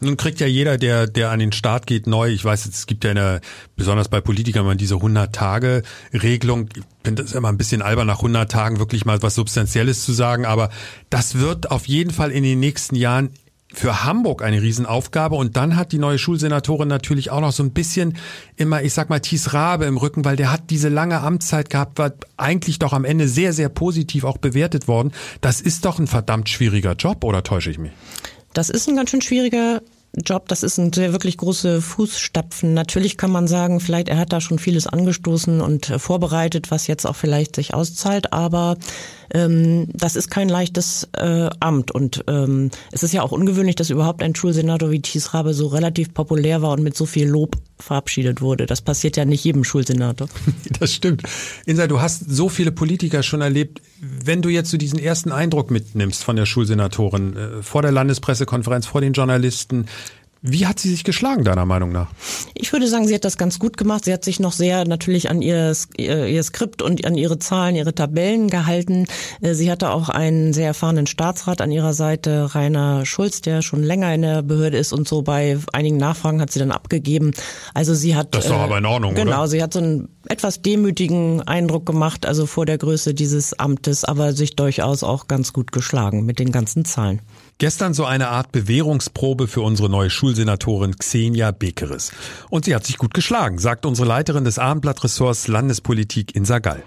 Nun 0.00 0.16
kriegt 0.16 0.40
ja 0.40 0.46
jeder, 0.46 0.76
der, 0.76 1.06
der 1.06 1.30
an 1.30 1.38
den 1.38 1.52
Start 1.52 1.86
geht, 1.86 2.06
neu. 2.06 2.28
Ich 2.28 2.44
weiß, 2.44 2.66
es 2.66 2.86
gibt 2.86 3.04
ja 3.04 3.12
eine, 3.12 3.40
besonders 3.76 4.08
bei 4.08 4.20
Politikern, 4.20 4.66
man 4.66 4.76
diese 4.76 4.96
100-Tage-Regelung. 4.96 6.68
Ich 6.74 6.82
finde 7.02 7.22
das 7.22 7.32
immer 7.32 7.48
ein 7.48 7.56
bisschen 7.56 7.80
albern, 7.80 8.06
nach 8.06 8.18
100 8.18 8.50
Tagen 8.50 8.78
wirklich 8.78 9.06
mal 9.06 9.22
was 9.22 9.34
Substanzielles 9.36 10.04
zu 10.04 10.12
sagen. 10.12 10.44
Aber 10.44 10.70
das 11.08 11.38
wird 11.38 11.70
auf 11.70 11.86
jeden 11.86 12.10
Fall 12.10 12.30
in 12.30 12.42
den 12.42 12.60
nächsten 12.60 12.94
Jahren 12.94 13.30
für 13.72 14.04
Hamburg 14.04 14.42
eine 14.42 14.62
Riesenaufgabe. 14.62 15.34
Und 15.34 15.56
dann 15.56 15.76
hat 15.76 15.92
die 15.92 15.98
neue 15.98 16.18
Schulsenatorin 16.18 16.88
natürlich 16.88 17.30
auch 17.30 17.40
noch 17.40 17.52
so 17.52 17.62
ein 17.62 17.72
bisschen 17.72 18.16
immer, 18.56 18.82
ich 18.82 18.92
sag 18.92 19.10
mal, 19.10 19.20
Thies 19.20 19.52
Rabe 19.52 19.86
im 19.86 19.96
Rücken, 19.96 20.24
weil 20.24 20.36
der 20.36 20.52
hat 20.52 20.70
diese 20.70 20.88
lange 20.88 21.20
Amtszeit 21.20 21.70
gehabt, 21.70 21.98
war 21.98 22.12
eigentlich 22.36 22.78
doch 22.78 22.92
am 22.92 23.04
Ende 23.04 23.28
sehr, 23.28 23.52
sehr 23.52 23.68
positiv 23.68 24.24
auch 24.24 24.38
bewertet 24.38 24.88
worden. 24.88 25.12
Das 25.40 25.60
ist 25.60 25.84
doch 25.84 25.98
ein 25.98 26.06
verdammt 26.06 26.48
schwieriger 26.48 26.92
Job, 26.92 27.24
oder 27.24 27.42
täusche 27.42 27.70
ich 27.70 27.78
mich? 27.78 27.92
Das 28.56 28.70
ist 28.70 28.88
ein 28.88 28.96
ganz 28.96 29.10
schön 29.10 29.20
schwieriger 29.20 29.82
Job, 30.14 30.48
das 30.48 30.62
ist 30.62 30.78
ein 30.78 30.90
sehr 30.90 31.12
wirklich 31.12 31.36
große 31.36 31.82
Fußstapfen. 31.82 32.72
Natürlich 32.72 33.18
kann 33.18 33.30
man 33.30 33.48
sagen, 33.48 33.80
vielleicht 33.80 34.08
er 34.08 34.16
hat 34.16 34.32
da 34.32 34.40
schon 34.40 34.58
vieles 34.58 34.86
angestoßen 34.86 35.60
und 35.60 35.90
äh, 35.90 35.98
vorbereitet, 35.98 36.70
was 36.70 36.86
jetzt 36.86 37.04
auch 37.04 37.16
vielleicht 37.16 37.54
sich 37.54 37.74
auszahlt, 37.74 38.32
aber 38.32 38.78
ähm, 39.32 39.88
das 39.92 40.16
ist 40.16 40.30
kein 40.30 40.48
leichtes 40.48 41.08
äh, 41.16 41.48
Amt 41.60 41.90
und 41.90 42.24
ähm, 42.28 42.70
es 42.92 43.02
ist 43.02 43.12
ja 43.12 43.22
auch 43.22 43.32
ungewöhnlich, 43.32 43.76
dass 43.76 43.90
überhaupt 43.90 44.22
ein 44.22 44.34
Schulsenator 44.34 44.90
wie 44.90 45.00
Thies 45.00 45.34
Rabe 45.34 45.54
so 45.54 45.66
relativ 45.66 46.14
populär 46.14 46.62
war 46.62 46.72
und 46.72 46.82
mit 46.82 46.96
so 46.96 47.06
viel 47.06 47.28
Lob 47.28 47.56
verabschiedet 47.78 48.40
wurde. 48.40 48.66
Das 48.66 48.80
passiert 48.80 49.16
ja 49.16 49.24
nicht 49.24 49.44
jedem 49.44 49.64
Schulsenator. 49.64 50.28
Das 50.78 50.92
stimmt. 50.92 51.22
Insa, 51.64 51.86
du 51.86 52.00
hast 52.00 52.28
so 52.28 52.48
viele 52.48 52.70
Politiker 52.70 53.22
schon 53.22 53.40
erlebt. 53.40 53.80
Wenn 54.00 54.42
du 54.42 54.48
jetzt 54.48 54.70
so 54.70 54.76
diesen 54.76 54.98
ersten 54.98 55.32
Eindruck 55.32 55.70
mitnimmst 55.70 56.22
von 56.22 56.36
der 56.36 56.44
Schulsenatorin 56.44 57.36
äh, 57.36 57.62
vor 57.62 57.82
der 57.82 57.92
Landespressekonferenz, 57.92 58.86
vor 58.86 59.00
den 59.00 59.12
Journalisten, 59.12 59.86
wie 60.48 60.66
hat 60.66 60.78
sie 60.78 60.90
sich 60.90 61.04
geschlagen, 61.04 61.44
deiner 61.44 61.66
Meinung 61.66 61.90
nach? 61.90 62.08
Ich 62.54 62.72
würde 62.72 62.86
sagen, 62.86 63.06
sie 63.06 63.14
hat 63.14 63.24
das 63.24 63.36
ganz 63.36 63.58
gut 63.58 63.76
gemacht. 63.76 64.04
Sie 64.04 64.12
hat 64.12 64.24
sich 64.24 64.40
noch 64.40 64.52
sehr 64.52 64.86
natürlich 64.86 65.28
an 65.28 65.42
ihr, 65.42 65.74
ihr 65.96 66.42
Skript 66.42 66.82
und 66.82 67.04
an 67.04 67.16
ihre 67.16 67.38
Zahlen, 67.38 67.74
ihre 67.74 67.94
Tabellen 67.94 68.48
gehalten. 68.48 69.06
Äh, 69.40 69.54
sie 69.54 69.70
hatte 69.70 69.90
auch 69.90 70.08
einen 70.08 70.52
sehr 70.52 70.68
erfahrenen 70.68 71.06
Staatsrat 71.06 71.60
an 71.60 71.72
ihrer 71.72 71.92
Seite, 71.92 72.54
Rainer 72.54 73.04
Schulz, 73.04 73.40
der 73.40 73.62
schon 73.62 73.82
länger 73.82 74.14
in 74.14 74.22
der 74.22 74.42
Behörde 74.42 74.76
ist 74.78 74.92
und 74.92 75.08
so 75.08 75.22
bei 75.22 75.58
einigen 75.72 75.96
Nachfragen 75.96 76.40
hat 76.40 76.50
sie 76.52 76.58
dann 76.58 76.70
abgegeben. 76.70 77.32
Also 77.74 77.94
sie 77.94 78.14
hat. 78.14 78.34
Das 78.34 78.44
ist 78.44 78.50
doch 78.50 78.58
äh, 78.58 78.62
aber 78.62 78.78
in 78.78 78.86
Ordnung, 78.86 79.14
Genau, 79.14 79.38
oder? 79.38 79.48
sie 79.48 79.62
hat 79.62 79.72
so 79.72 79.80
einen 79.80 80.08
etwas 80.28 80.62
demütigen 80.62 81.42
Eindruck 81.42 81.86
gemacht, 81.86 82.26
also 82.26 82.46
vor 82.46 82.66
der 82.66 82.78
Größe 82.78 83.14
dieses 83.14 83.58
Amtes, 83.58 84.04
aber 84.04 84.32
sich 84.32 84.56
durchaus 84.56 85.02
auch 85.02 85.28
ganz 85.28 85.52
gut 85.52 85.72
geschlagen 85.72 86.24
mit 86.24 86.38
den 86.38 86.52
ganzen 86.52 86.84
Zahlen. 86.84 87.20
Gestern 87.58 87.94
so 87.94 88.04
eine 88.04 88.28
Art 88.28 88.52
Bewährungsprobe 88.52 89.48
für 89.48 89.62
unsere 89.62 89.88
neue 89.88 90.10
Schulsenatorin 90.10 90.96
Xenia 90.96 91.52
Bekeres. 91.52 92.12
Und 92.50 92.66
sie 92.66 92.74
hat 92.74 92.84
sich 92.84 92.98
gut 92.98 93.14
geschlagen, 93.14 93.58
sagt 93.58 93.86
unsere 93.86 94.06
Leiterin 94.06 94.44
des 94.44 94.58
Abendblattressorts 94.58 95.48
Landespolitik 95.48 96.36
in 96.36 96.44
Sagal. 96.44 96.82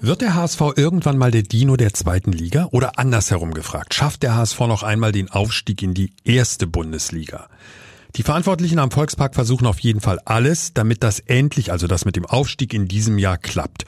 Wird 0.00 0.20
der 0.20 0.34
HSV 0.34 0.60
irgendwann 0.74 1.16
mal 1.16 1.30
der 1.30 1.44
Dino 1.44 1.76
der 1.76 1.94
zweiten 1.94 2.32
Liga? 2.32 2.66
Oder 2.72 2.98
andersherum 2.98 3.54
gefragt, 3.54 3.94
schafft 3.94 4.24
der 4.24 4.34
HSV 4.34 4.58
noch 4.62 4.82
einmal 4.82 5.12
den 5.12 5.30
Aufstieg 5.30 5.80
in 5.80 5.94
die 5.94 6.10
erste 6.24 6.66
Bundesliga? 6.66 7.46
Die 8.16 8.24
Verantwortlichen 8.24 8.80
am 8.80 8.90
Volkspark 8.90 9.36
versuchen 9.36 9.66
auf 9.66 9.78
jeden 9.78 10.00
Fall 10.00 10.18
alles, 10.24 10.74
damit 10.74 11.04
das 11.04 11.20
endlich, 11.20 11.70
also 11.70 11.86
das 11.86 12.04
mit 12.04 12.16
dem 12.16 12.26
Aufstieg 12.26 12.74
in 12.74 12.88
diesem 12.88 13.16
Jahr 13.16 13.38
klappt. 13.38 13.84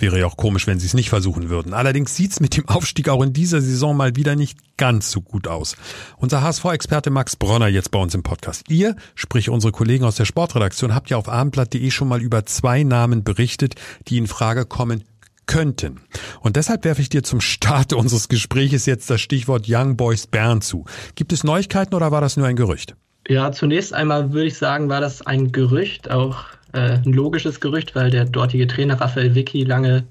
Wäre 0.00 0.18
ja 0.18 0.26
auch 0.26 0.38
komisch, 0.38 0.66
wenn 0.66 0.80
sie 0.80 0.86
es 0.86 0.94
nicht 0.94 1.10
versuchen 1.10 1.50
würden. 1.50 1.74
Allerdings 1.74 2.16
sieht's 2.16 2.40
mit 2.40 2.56
dem 2.56 2.66
Aufstieg 2.68 3.10
auch 3.10 3.22
in 3.22 3.34
dieser 3.34 3.60
Saison 3.60 3.94
mal 3.94 4.16
wieder 4.16 4.34
nicht 4.34 4.58
ganz 4.78 5.10
so 5.10 5.20
gut 5.20 5.46
aus. 5.46 5.76
Unser 6.16 6.40
HSV-Experte 6.42 7.10
Max 7.10 7.36
Bronner 7.36 7.68
jetzt 7.68 7.90
bei 7.90 7.98
uns 7.98 8.14
im 8.14 8.22
Podcast. 8.22 8.64
Ihr, 8.70 8.96
sprich 9.14 9.50
unsere 9.50 9.72
Kollegen 9.72 10.04
aus 10.04 10.16
der 10.16 10.24
Sportredaktion, 10.24 10.94
habt 10.94 11.10
ja 11.10 11.18
auf 11.18 11.28
abendblatt.de 11.28 11.90
schon 11.90 12.08
mal 12.08 12.22
über 12.22 12.46
zwei 12.46 12.82
Namen 12.82 13.24
berichtet, 13.24 13.74
die 14.08 14.16
in 14.16 14.26
Frage 14.26 14.64
kommen 14.64 15.04
könnten. 15.44 16.00
Und 16.40 16.56
deshalb 16.56 16.84
werfe 16.84 17.02
ich 17.02 17.10
dir 17.10 17.22
zum 17.22 17.42
Start 17.42 17.92
unseres 17.92 18.28
Gespräches 18.28 18.86
jetzt 18.86 19.10
das 19.10 19.20
Stichwort 19.20 19.66
Young 19.68 19.98
Boys 19.98 20.26
Bern 20.26 20.62
zu. 20.62 20.86
Gibt 21.14 21.34
es 21.34 21.44
Neuigkeiten 21.44 21.94
oder 21.94 22.10
war 22.10 22.22
das 22.22 22.38
nur 22.38 22.46
ein 22.46 22.56
Gerücht? 22.56 22.96
Ja, 23.28 23.52
zunächst 23.52 23.92
einmal 23.92 24.32
würde 24.32 24.46
ich 24.46 24.56
sagen, 24.56 24.88
war 24.88 25.00
das 25.00 25.22
ein 25.22 25.52
Gerücht, 25.52 26.10
auch 26.10 26.46
äh, 26.72 26.98
ein 27.04 27.12
logisches 27.12 27.60
Gerücht, 27.60 27.94
weil 27.94 28.10
der 28.10 28.24
dortige 28.24 28.66
Trainer 28.66 29.00
Raphael 29.00 29.34
Vicky 29.34 29.64
lange 29.64 30.04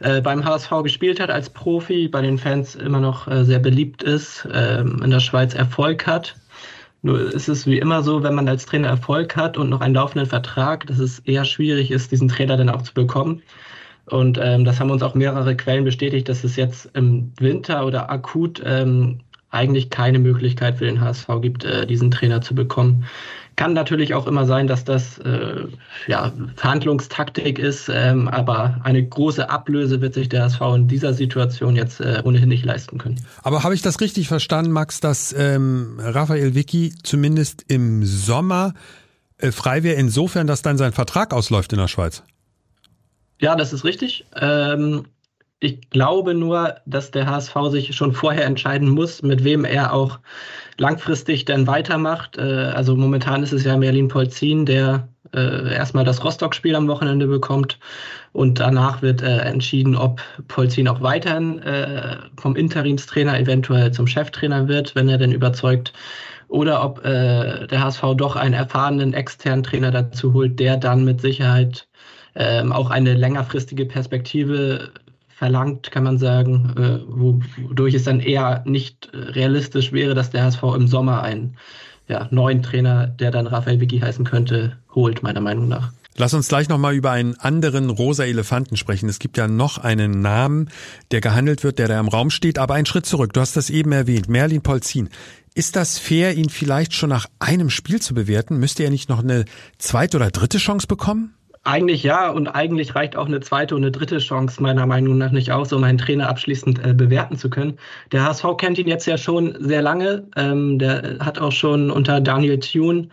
äh, 0.00 0.20
beim 0.20 0.44
HSV 0.44 0.70
gespielt 0.82 1.20
hat 1.20 1.30
als 1.30 1.50
Profi, 1.50 2.08
bei 2.08 2.22
den 2.22 2.38
Fans 2.38 2.74
immer 2.74 3.00
noch 3.00 3.26
äh, 3.28 3.44
sehr 3.44 3.58
beliebt 3.58 4.02
ist, 4.02 4.46
ähm, 4.52 5.00
in 5.02 5.10
der 5.10 5.20
Schweiz 5.20 5.54
Erfolg 5.54 6.06
hat. 6.06 6.36
Nur 7.02 7.32
ist 7.32 7.48
es 7.48 7.66
wie 7.66 7.78
immer 7.78 8.02
so, 8.02 8.22
wenn 8.22 8.34
man 8.34 8.48
als 8.48 8.66
Trainer 8.66 8.88
Erfolg 8.88 9.36
hat 9.36 9.56
und 9.56 9.68
noch 9.70 9.80
einen 9.80 9.94
laufenden 9.94 10.28
Vertrag, 10.28 10.86
dass 10.86 10.98
es 10.98 11.20
eher 11.20 11.44
schwierig 11.44 11.90
ist, 11.90 12.10
diesen 12.10 12.28
Trainer 12.28 12.56
dann 12.56 12.68
auch 12.68 12.82
zu 12.82 12.92
bekommen. 12.92 13.42
Und 14.06 14.38
ähm, 14.42 14.64
das 14.64 14.80
haben 14.80 14.90
uns 14.90 15.02
auch 15.02 15.14
mehrere 15.14 15.56
Quellen 15.56 15.84
bestätigt, 15.84 16.28
dass 16.28 16.42
es 16.42 16.56
jetzt 16.56 16.90
im 16.94 17.32
Winter 17.38 17.86
oder 17.86 18.10
akut 18.10 18.62
ähm, 18.64 19.20
eigentlich 19.50 19.90
keine 19.90 20.18
Möglichkeit 20.18 20.78
für 20.78 20.86
den 20.86 21.00
HSV 21.00 21.28
gibt, 21.40 21.64
äh, 21.64 21.86
diesen 21.86 22.10
Trainer 22.10 22.40
zu 22.40 22.54
bekommen. 22.54 23.04
Kann 23.58 23.72
natürlich 23.72 24.14
auch 24.14 24.28
immer 24.28 24.46
sein, 24.46 24.68
dass 24.68 24.84
das 24.84 25.18
äh, 25.18 25.64
ja, 26.06 26.32
Verhandlungstaktik 26.54 27.58
ist, 27.58 27.90
ähm, 27.92 28.28
aber 28.28 28.80
eine 28.84 29.04
große 29.04 29.50
Ablöse 29.50 30.00
wird 30.00 30.14
sich 30.14 30.28
der 30.28 30.44
HSV 30.44 30.60
in 30.76 30.86
dieser 30.86 31.12
Situation 31.12 31.74
jetzt 31.74 32.00
äh, 32.00 32.22
ohnehin 32.22 32.50
nicht 32.50 32.64
leisten 32.64 32.98
können. 32.98 33.20
Aber 33.42 33.64
habe 33.64 33.74
ich 33.74 33.82
das 33.82 34.00
richtig 34.00 34.28
verstanden, 34.28 34.70
Max, 34.70 35.00
dass 35.00 35.34
ähm, 35.36 35.98
Raphael 35.98 36.54
Vicky 36.54 36.94
zumindest 37.02 37.64
im 37.66 38.04
Sommer 38.04 38.74
äh, 39.38 39.50
frei 39.50 39.82
wäre, 39.82 39.96
insofern, 39.96 40.46
dass 40.46 40.62
dann 40.62 40.78
sein 40.78 40.92
Vertrag 40.92 41.34
ausläuft 41.34 41.72
in 41.72 41.80
der 41.80 41.88
Schweiz? 41.88 42.22
Ja, 43.40 43.56
das 43.56 43.72
ist 43.72 43.84
richtig. 43.84 44.24
Ähm, 44.40 45.06
ich 45.58 45.90
glaube 45.90 46.34
nur, 46.34 46.76
dass 46.86 47.10
der 47.10 47.26
HSV 47.26 47.54
sich 47.70 47.96
schon 47.96 48.12
vorher 48.12 48.44
entscheiden 48.44 48.88
muss, 48.88 49.22
mit 49.22 49.42
wem 49.42 49.64
er 49.64 49.92
auch 49.92 50.20
langfristig 50.78 51.44
dann 51.44 51.66
weitermacht. 51.66 52.38
Äh, 52.38 52.72
also 52.74 52.96
momentan 52.96 53.42
ist 53.42 53.52
es 53.52 53.64
ja 53.64 53.76
Merlin 53.76 54.08
Polzin, 54.08 54.64
der 54.64 55.08
äh, 55.34 55.74
erstmal 55.74 56.04
das 56.04 56.24
Rostock-Spiel 56.24 56.74
am 56.74 56.88
Wochenende 56.88 57.26
bekommt 57.26 57.78
und 58.32 58.60
danach 58.60 59.02
wird 59.02 59.20
äh, 59.20 59.38
entschieden, 59.40 59.96
ob 59.96 60.22
Polzin 60.46 60.88
auch 60.88 61.02
weiterhin 61.02 61.60
vom 62.40 62.56
Interimstrainer 62.56 63.38
eventuell 63.38 63.92
zum 63.92 64.06
Cheftrainer 64.06 64.68
wird, 64.68 64.94
wenn 64.94 65.08
er 65.08 65.18
denn 65.18 65.32
überzeugt, 65.32 65.92
oder 66.48 66.82
ob 66.82 67.02
der 67.02 67.68
HSV 67.70 68.02
doch 68.16 68.34
einen 68.36 68.54
erfahrenen 68.54 69.12
externen 69.12 69.62
Trainer 69.62 69.90
dazu 69.90 70.32
holt, 70.32 70.58
der 70.58 70.78
dann 70.78 71.04
mit 71.04 71.20
Sicherheit 71.20 71.88
ähm, 72.34 72.72
auch 72.72 72.90
eine 72.90 73.14
längerfristige 73.14 73.84
Perspektive 73.84 74.92
verlangt, 75.38 75.92
kann 75.92 76.02
man 76.02 76.18
sagen, 76.18 76.74
äh, 76.76 76.98
wodurch 77.06 77.94
es 77.94 78.02
dann 78.02 78.18
eher 78.18 78.62
nicht 78.66 79.08
realistisch 79.12 79.92
wäre, 79.92 80.14
dass 80.14 80.30
der 80.30 80.42
HSV 80.42 80.62
im 80.74 80.88
Sommer 80.88 81.22
einen 81.22 81.56
ja, 82.08 82.26
neuen 82.32 82.62
Trainer, 82.62 83.06
der 83.06 83.30
dann 83.30 83.46
Raphael 83.46 83.80
Vicky 83.80 84.00
heißen 84.00 84.24
könnte, 84.24 84.78
holt, 84.94 85.22
meiner 85.22 85.40
Meinung 85.40 85.68
nach. 85.68 85.92
Lass 86.16 86.34
uns 86.34 86.48
gleich 86.48 86.68
nochmal 86.68 86.94
über 86.94 87.12
einen 87.12 87.38
anderen 87.38 87.90
rosa 87.90 88.24
Elefanten 88.24 88.76
sprechen. 88.76 89.08
Es 89.08 89.20
gibt 89.20 89.36
ja 89.36 89.46
noch 89.46 89.78
einen 89.78 90.20
Namen, 90.20 90.70
der 91.12 91.20
gehandelt 91.20 91.62
wird, 91.62 91.78
der 91.78 91.86
da 91.86 92.00
im 92.00 92.08
Raum 92.08 92.30
steht, 92.30 92.58
aber 92.58 92.74
einen 92.74 92.86
Schritt 92.86 93.06
zurück. 93.06 93.32
Du 93.32 93.40
hast 93.40 93.56
das 93.56 93.70
eben 93.70 93.92
erwähnt, 93.92 94.28
Merlin 94.28 94.62
Polzin. 94.62 95.08
Ist 95.54 95.76
das 95.76 95.98
fair, 95.98 96.36
ihn 96.36 96.48
vielleicht 96.48 96.94
schon 96.94 97.10
nach 97.10 97.26
einem 97.38 97.70
Spiel 97.70 98.02
zu 98.02 98.14
bewerten? 98.14 98.58
Müsste 98.58 98.82
er 98.82 98.90
nicht 98.90 99.08
noch 99.08 99.20
eine 99.20 99.44
zweite 99.78 100.16
oder 100.16 100.32
dritte 100.32 100.58
Chance 100.58 100.88
bekommen? 100.88 101.34
Eigentlich 101.68 102.02
ja, 102.02 102.30
und 102.30 102.48
eigentlich 102.48 102.94
reicht 102.94 103.14
auch 103.14 103.26
eine 103.26 103.40
zweite 103.40 103.74
und 103.74 103.82
eine 103.82 103.90
dritte 103.90 104.16
Chance 104.20 104.62
meiner 104.62 104.86
Meinung 104.86 105.18
nach 105.18 105.32
nicht 105.32 105.52
aus, 105.52 105.70
um 105.70 105.84
einen 105.84 105.98
Trainer 105.98 106.26
abschließend 106.26 106.82
äh, 106.82 106.94
bewerten 106.94 107.36
zu 107.36 107.50
können. 107.50 107.78
Der 108.10 108.24
HSV 108.24 108.56
kennt 108.56 108.78
ihn 108.78 108.88
jetzt 108.88 109.04
ja 109.04 109.18
schon 109.18 109.54
sehr 109.60 109.82
lange. 109.82 110.26
Ähm, 110.34 110.78
der 110.78 111.18
hat 111.20 111.38
auch 111.38 111.52
schon 111.52 111.90
unter 111.90 112.22
Daniel 112.22 112.58
Thune 112.58 113.08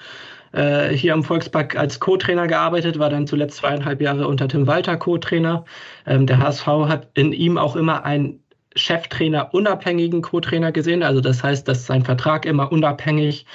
äh, 0.54 0.88
hier 0.94 1.14
im 1.14 1.26
Volkspark 1.26 1.76
als 1.76 2.00
Co-Trainer 2.00 2.48
gearbeitet, 2.48 2.98
war 2.98 3.10
dann 3.10 3.28
zuletzt 3.28 3.58
zweieinhalb 3.58 4.00
Jahre 4.02 4.26
unter 4.26 4.48
Tim 4.48 4.68
Walter 4.68 4.96
Co-Trainer. 4.96 5.66
Ähm, 6.06 6.26
der 6.26 6.40
HSV 6.40 6.66
hat 6.66 7.10
in 7.14 7.34
ihm 7.34 7.58
auch 7.58 7.76
immer 7.76 8.06
einen 8.06 8.40
Cheftrainer 8.78 9.54
unabhängigen 9.54 10.22
Co-Trainer 10.22 10.72
gesehen. 10.72 11.04
Also 11.04 11.20
das 11.20 11.44
heißt, 11.44 11.68
dass 11.68 11.88
sein 11.88 12.06
Vertrag 12.06 12.46
immer 12.46 12.72
unabhängig 12.72 13.46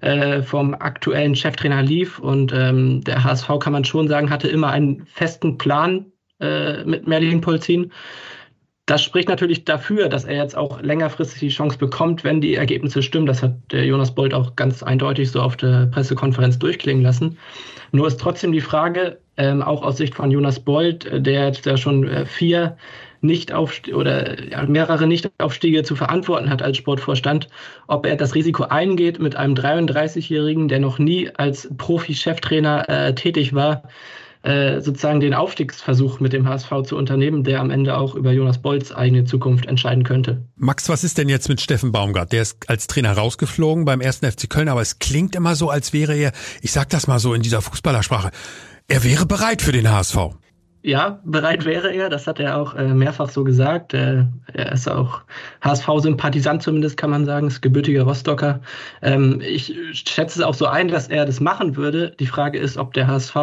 äh, 0.00 0.42
vom 0.42 0.74
aktuellen 0.74 1.34
Cheftrainer 1.34 1.82
lief. 1.82 2.18
Und 2.18 2.52
ähm, 2.52 3.02
der 3.02 3.24
HSV, 3.24 3.58
kann 3.60 3.72
man 3.72 3.84
schon 3.84 4.08
sagen, 4.08 4.30
hatte 4.30 4.48
immer 4.48 4.70
einen 4.70 5.06
festen 5.06 5.58
Plan 5.58 6.06
äh, 6.40 6.84
mit 6.84 7.06
Merlin 7.06 7.40
Polzin. 7.40 7.92
Das 8.86 9.02
spricht 9.02 9.28
natürlich 9.28 9.64
dafür, 9.64 10.08
dass 10.08 10.24
er 10.24 10.36
jetzt 10.36 10.56
auch 10.56 10.80
längerfristig 10.80 11.40
die 11.40 11.48
Chance 11.48 11.76
bekommt, 11.76 12.22
wenn 12.22 12.40
die 12.40 12.54
Ergebnisse 12.54 13.02
stimmen. 13.02 13.26
Das 13.26 13.42
hat 13.42 13.56
der 13.72 13.84
Jonas 13.84 14.14
Bolt 14.14 14.32
auch 14.32 14.54
ganz 14.54 14.84
eindeutig 14.84 15.32
so 15.32 15.42
auf 15.42 15.56
der 15.56 15.86
Pressekonferenz 15.86 16.60
durchklingen 16.60 17.02
lassen. 17.02 17.36
Nur 17.90 18.06
ist 18.06 18.20
trotzdem 18.20 18.52
die 18.52 18.60
Frage, 18.60 19.18
ähm, 19.38 19.60
auch 19.60 19.82
aus 19.82 19.96
Sicht 19.96 20.14
von 20.14 20.30
Jonas 20.30 20.60
Bolt, 20.60 21.04
äh, 21.04 21.20
der 21.20 21.46
jetzt 21.46 21.66
ja 21.66 21.76
schon 21.76 22.06
äh, 22.06 22.26
vier 22.26 22.76
nicht 23.20 23.52
auf 23.52 23.80
oder 23.92 24.36
mehrere 24.66 25.06
Nichtaufstiege 25.06 25.82
zu 25.82 25.96
verantworten 25.96 26.50
hat 26.50 26.62
als 26.62 26.76
Sportvorstand, 26.76 27.48
ob 27.86 28.06
er 28.06 28.16
das 28.16 28.34
Risiko 28.34 28.64
eingeht 28.64 29.18
mit 29.18 29.36
einem 29.36 29.54
33-Jährigen, 29.54 30.68
der 30.68 30.80
noch 30.80 30.98
nie 30.98 31.30
als 31.34 31.68
Profi-Cheftrainer 31.76 32.88
äh, 32.88 33.14
tätig 33.14 33.54
war, 33.54 33.82
äh, 34.46 34.80
sozusagen 34.80 35.18
den 35.18 35.34
Aufstiegsversuch 35.34 36.20
mit 36.20 36.32
dem 36.32 36.46
HSV 36.48 36.70
zu 36.84 36.96
unternehmen, 36.96 37.42
der 37.42 37.60
am 37.60 37.70
Ende 37.70 37.96
auch 37.96 38.14
über 38.14 38.30
Jonas 38.30 38.58
Bolz 38.62 38.92
eigene 38.92 39.24
Zukunft 39.24 39.66
entscheiden 39.66 40.04
könnte. 40.04 40.44
Max, 40.54 40.88
was 40.88 41.02
ist 41.02 41.18
denn 41.18 41.28
jetzt 41.28 41.48
mit 41.48 41.60
Steffen 41.60 41.90
Baumgart? 41.90 42.30
Der 42.32 42.42
ist 42.42 42.70
als 42.70 42.86
Trainer 42.86 43.12
rausgeflogen 43.12 43.84
beim 43.84 44.00
ersten 44.00 44.30
FC 44.30 44.48
Köln, 44.48 44.68
aber 44.68 44.82
es 44.82 45.00
klingt 45.00 45.34
immer 45.34 45.56
so, 45.56 45.68
als 45.68 45.92
wäre 45.92 46.14
er, 46.14 46.30
ich 46.62 46.70
sag 46.70 46.88
das 46.90 47.08
mal 47.08 47.18
so 47.18 47.34
in 47.34 47.42
dieser 47.42 47.60
Fußballersprache, 47.60 48.30
er 48.86 49.02
wäre 49.02 49.26
bereit 49.26 49.62
für 49.62 49.72
den 49.72 49.90
HSV. 49.90 50.16
Ja, 50.86 51.18
bereit 51.24 51.64
wäre 51.64 51.92
er. 51.92 52.08
Das 52.08 52.28
hat 52.28 52.38
er 52.38 52.56
auch 52.56 52.76
äh, 52.76 52.94
mehrfach 52.94 53.28
so 53.28 53.42
gesagt. 53.42 53.92
Äh, 53.92 54.22
er 54.52 54.70
ist 54.70 54.88
auch 54.88 55.22
HSV-Sympathisant 55.60 56.62
zumindest, 56.62 56.96
kann 56.96 57.10
man 57.10 57.24
sagen, 57.24 57.48
ist 57.48 57.60
gebürtiger 57.60 58.04
Rostocker. 58.04 58.60
Ähm, 59.02 59.40
ich 59.40 59.76
schätze 59.94 60.38
es 60.38 60.44
auch 60.44 60.54
so 60.54 60.66
ein, 60.66 60.86
dass 60.86 61.08
er 61.08 61.26
das 61.26 61.40
machen 61.40 61.74
würde. 61.74 62.14
Die 62.20 62.26
Frage 62.28 62.60
ist, 62.60 62.76
ob 62.76 62.94
der 62.94 63.08
HSV 63.08 63.36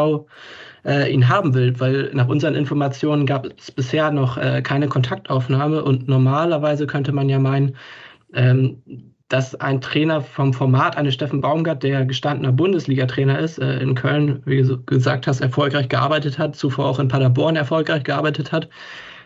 äh, 0.85 1.12
ihn 1.12 1.27
haben 1.27 1.53
will, 1.53 1.77
weil 1.81 2.12
nach 2.13 2.29
unseren 2.29 2.55
Informationen 2.55 3.25
gab 3.25 3.45
es 3.59 3.71
bisher 3.71 4.09
noch 4.12 4.38
äh, 4.38 4.62
keine 4.62 4.88
Kontaktaufnahme 4.88 5.83
und 5.83 6.07
normalerweise 6.07 6.88
könnte 6.88 7.12
man 7.12 7.27
ja 7.27 7.39
meinen, 7.39 7.75
ähm, 8.33 8.81
dass 9.30 9.56
ein 9.56 9.82
Trainer 9.82 10.22
vom 10.22 10.53
Format 10.53 10.98
eines 10.98 11.13
Steffen 11.13 11.42
Baumgart, 11.42 11.84
der 11.84 12.06
gestandener 12.06 12.51
Bundesliga-Trainer 12.51 13.39
ist, 13.39 13.58
äh, 13.58 13.80
in 13.80 13.96
Köln, 13.96 14.42
wie 14.46 14.62
du 14.62 14.84
gesagt 14.84 15.27
hast, 15.27 15.42
erfolgreich 15.42 15.89
gearbeitet 15.89 16.38
hat, 16.38 16.56
zuvor 16.56 16.86
auch 16.86 17.00
in 17.00 17.08
Paderborn 17.08 17.56
erfolgreich 17.56 18.03
gearbeitet 18.03 18.51
hat, 18.51 18.70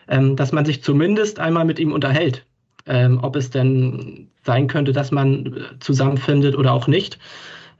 ähm, 0.08 0.36
dass 0.36 0.52
man 0.52 0.64
sich 0.64 0.82
zumindest 0.82 1.40
einmal 1.40 1.64
mit 1.64 1.78
ihm 1.78 1.92
unterhält. 1.92 2.44
Ähm, 2.86 3.18
ob 3.20 3.36
es 3.36 3.50
denn 3.50 4.30
sein 4.44 4.66
könnte, 4.66 4.92
dass 4.92 5.10
man 5.10 5.46
äh, 5.46 5.78
zusammenfindet 5.80 6.56
oder 6.56 6.72
auch 6.72 6.86
nicht. 6.86 7.18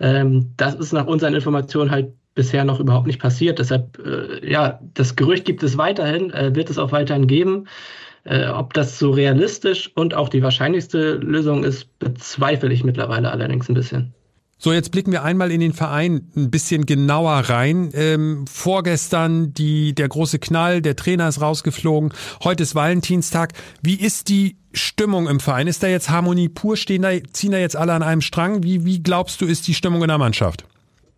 Ähm, 0.00 0.52
das 0.58 0.74
ist 0.74 0.92
nach 0.92 1.06
unseren 1.06 1.34
Informationen 1.34 1.90
halt 1.90 2.12
bisher 2.34 2.64
noch 2.64 2.78
überhaupt 2.78 3.06
nicht 3.06 3.20
passiert. 3.20 3.58
Deshalb, 3.58 3.98
äh, 4.04 4.46
ja, 4.46 4.80
das 4.92 5.16
Gerücht 5.16 5.46
gibt 5.46 5.62
es 5.62 5.78
weiterhin, 5.78 6.30
wird 6.54 6.68
es 6.68 6.78
auch 6.78 6.92
weiterhin 6.92 7.26
geben. 7.26 7.66
Äh, 8.28 8.48
ob 8.48 8.74
das 8.74 8.98
so 8.98 9.10
realistisch 9.10 9.90
und 9.94 10.12
auch 10.12 10.28
die 10.28 10.42
wahrscheinlichste 10.42 11.14
Lösung 11.14 11.64
ist, 11.64 11.98
bezweifle 11.98 12.70
ich 12.70 12.84
mittlerweile 12.84 13.30
allerdings 13.30 13.70
ein 13.70 13.74
bisschen. 13.74 14.12
So, 14.58 14.72
jetzt 14.72 14.90
blicken 14.90 15.12
wir 15.12 15.22
einmal 15.22 15.50
in 15.50 15.60
den 15.60 15.72
Verein 15.72 16.30
ein 16.36 16.50
bisschen 16.50 16.84
genauer 16.84 17.32
rein. 17.48 17.90
Ähm, 17.94 18.44
vorgestern 18.46 19.54
die, 19.54 19.94
der 19.94 20.08
große 20.08 20.40
Knall, 20.40 20.82
der 20.82 20.96
Trainer 20.96 21.28
ist 21.28 21.40
rausgeflogen. 21.40 22.12
Heute 22.44 22.64
ist 22.64 22.74
Valentinstag. 22.74 23.52
Wie 23.82 23.94
ist 23.94 24.28
die 24.28 24.56
Stimmung 24.74 25.26
im 25.26 25.40
Verein? 25.40 25.66
Ist 25.66 25.82
da 25.82 25.86
jetzt 25.86 26.10
Harmonie 26.10 26.50
pur? 26.50 26.76
Stehen 26.76 27.02
da, 27.02 27.10
ziehen 27.32 27.52
da 27.52 27.58
jetzt 27.58 27.76
alle 27.76 27.94
an 27.94 28.02
einem 28.02 28.20
Strang? 28.20 28.62
Wie, 28.62 28.84
wie 28.84 29.02
glaubst 29.02 29.40
du, 29.40 29.46
ist 29.46 29.66
die 29.68 29.74
Stimmung 29.74 30.02
in 30.02 30.08
der 30.08 30.18
Mannschaft? 30.18 30.64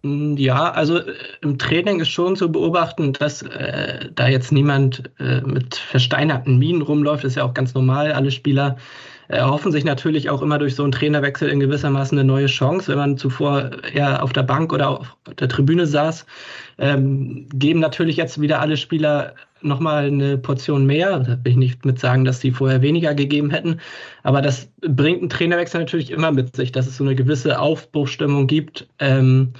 Mm, 0.03 0.37
ja, 0.37 0.71
also 0.71 0.99
äh, 0.99 1.15
im 1.43 1.59
Training 1.59 2.01
ist 2.01 2.09
schon 2.09 2.37
zu 2.37 2.51
beobachten, 2.51 3.13
dass 3.13 3.43
äh, 3.43 4.09
da 4.15 4.29
jetzt 4.29 4.53
niemand 4.53 5.11
äh, 5.19 5.41
mit 5.43 5.75
versteinerten 5.75 6.59
Minen 6.59 6.83
rumläuft. 6.83 7.25
Das 7.25 7.33
ist 7.33 7.37
ja 7.37 7.45
auch 7.45 7.55
ganz 7.55 7.75
normal. 7.75 8.13
Alle 8.13 8.31
Spieler 8.31 8.77
erhoffen 9.29 9.71
sich 9.71 9.85
natürlich 9.85 10.29
auch 10.29 10.43
immer 10.43 10.59
durch 10.59 10.75
so 10.75 10.83
einen 10.83 10.91
Trainerwechsel 10.91 11.49
in 11.49 11.61
gewissermaßen 11.61 12.19
eine 12.19 12.27
neue 12.27 12.47
Chance. 12.47 12.89
Wenn 12.89 12.99
man 12.99 13.17
zuvor 13.19 13.71
eher 13.93 14.23
auf 14.23 14.33
der 14.33 14.43
Bank 14.43 14.73
oder 14.73 14.91
auf 14.91 15.17
der 15.39 15.49
Tribüne 15.49 15.87
saß, 15.87 16.27
ähm, 16.79 17.47
geben 17.55 17.79
natürlich 17.79 18.17
jetzt 18.17 18.41
wieder 18.41 18.61
alle 18.61 18.77
Spieler 18.77 19.35
nochmal 19.63 20.07
eine 20.07 20.37
Portion 20.39 20.87
mehr. 20.87 21.21
Da 21.21 21.39
will 21.45 21.53
ich 21.53 21.57
nicht 21.57 21.85
mit 21.85 22.01
sagen, 22.01 22.25
dass 22.25 22.41
die 22.41 22.51
vorher 22.51 22.83
weniger 22.83 23.15
gegeben 23.15 23.51
hätten. 23.51 23.81
Aber 24.25 24.43
das 24.43 24.69
bringt 24.81 25.21
einen 25.21 25.31
Trainerwechsel 25.31 25.81
natürlich 25.81 26.11
immer 26.11 26.33
mit 26.33 26.57
sich, 26.57 26.73
dass 26.73 26.89
es 26.89 26.97
so 26.97 27.05
eine 27.05 27.15
gewisse 27.15 27.61
Aufbruchstimmung 27.61 28.47
gibt. 28.49 28.89
Ähm, 28.99 29.53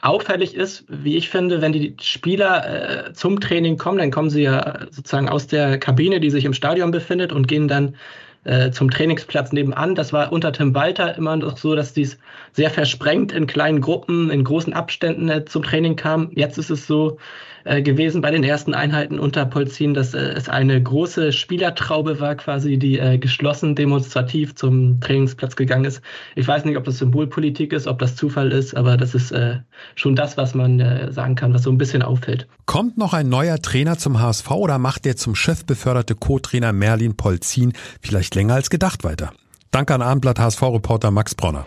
auffällig 0.00 0.54
ist, 0.54 0.84
wie 0.88 1.16
ich 1.16 1.28
finde, 1.28 1.60
wenn 1.60 1.72
die 1.72 1.96
Spieler 2.00 3.08
äh, 3.08 3.12
zum 3.12 3.40
Training 3.40 3.78
kommen, 3.78 3.98
dann 3.98 4.10
kommen 4.10 4.30
sie 4.30 4.42
ja 4.42 4.86
sozusagen 4.90 5.28
aus 5.28 5.46
der 5.46 5.78
Kabine, 5.78 6.20
die 6.20 6.30
sich 6.30 6.44
im 6.44 6.54
Stadion 6.54 6.90
befindet 6.90 7.32
und 7.32 7.48
gehen 7.48 7.66
dann 7.66 7.96
äh, 8.44 8.70
zum 8.70 8.90
Trainingsplatz 8.90 9.52
nebenan. 9.52 9.94
Das 9.94 10.12
war 10.12 10.32
unter 10.32 10.52
Tim 10.52 10.74
Walter 10.74 11.16
immer 11.16 11.36
noch 11.36 11.56
so, 11.56 11.74
dass 11.74 11.92
dies 11.92 12.18
sehr 12.58 12.70
versprengt 12.70 13.30
in 13.30 13.46
kleinen 13.46 13.80
Gruppen, 13.80 14.30
in 14.30 14.42
großen 14.42 14.72
Abständen 14.72 15.28
äh, 15.28 15.44
zum 15.44 15.62
Training 15.62 15.94
kam. 15.94 16.32
Jetzt 16.34 16.58
ist 16.58 16.70
es 16.70 16.88
so, 16.88 17.16
äh, 17.62 17.82
gewesen 17.82 18.20
bei 18.20 18.32
den 18.32 18.42
ersten 18.42 18.74
Einheiten 18.74 19.20
unter 19.20 19.46
Polzin, 19.46 19.94
dass 19.94 20.12
äh, 20.12 20.18
es 20.18 20.48
eine 20.48 20.82
große 20.82 21.30
Spielertraube 21.32 22.18
war, 22.18 22.34
quasi, 22.34 22.78
die 22.78 22.98
äh, 22.98 23.18
geschlossen 23.18 23.76
demonstrativ 23.76 24.56
zum 24.56 25.00
Trainingsplatz 25.00 25.54
gegangen 25.54 25.84
ist. 25.84 26.02
Ich 26.34 26.48
weiß 26.48 26.64
nicht, 26.64 26.76
ob 26.76 26.82
das 26.82 26.98
Symbolpolitik 26.98 27.72
ist, 27.72 27.86
ob 27.86 28.00
das 28.00 28.16
Zufall 28.16 28.50
ist, 28.50 28.76
aber 28.76 28.96
das 28.96 29.14
ist 29.14 29.30
äh, 29.30 29.58
schon 29.94 30.16
das, 30.16 30.36
was 30.36 30.54
man 30.56 30.80
äh, 30.80 31.12
sagen 31.12 31.36
kann, 31.36 31.54
was 31.54 31.62
so 31.62 31.70
ein 31.70 31.78
bisschen 31.78 32.02
auffällt. 32.02 32.48
Kommt 32.66 32.98
noch 32.98 33.12
ein 33.12 33.28
neuer 33.28 33.58
Trainer 33.58 33.98
zum 33.98 34.20
HSV 34.20 34.50
oder 34.50 34.78
macht 34.78 35.04
der 35.04 35.16
zum 35.16 35.36
Chef 35.36 35.64
beförderte 35.64 36.16
Co-Trainer 36.16 36.72
Merlin 36.72 37.16
Polzin 37.16 37.72
vielleicht 38.02 38.34
länger 38.34 38.54
als 38.54 38.68
gedacht 38.68 39.04
weiter? 39.04 39.32
Danke 39.70 39.94
an 39.94 40.02
Abendblatt 40.02 40.40
HSV-Reporter 40.40 41.12
Max 41.12 41.36
Bronner. 41.36 41.66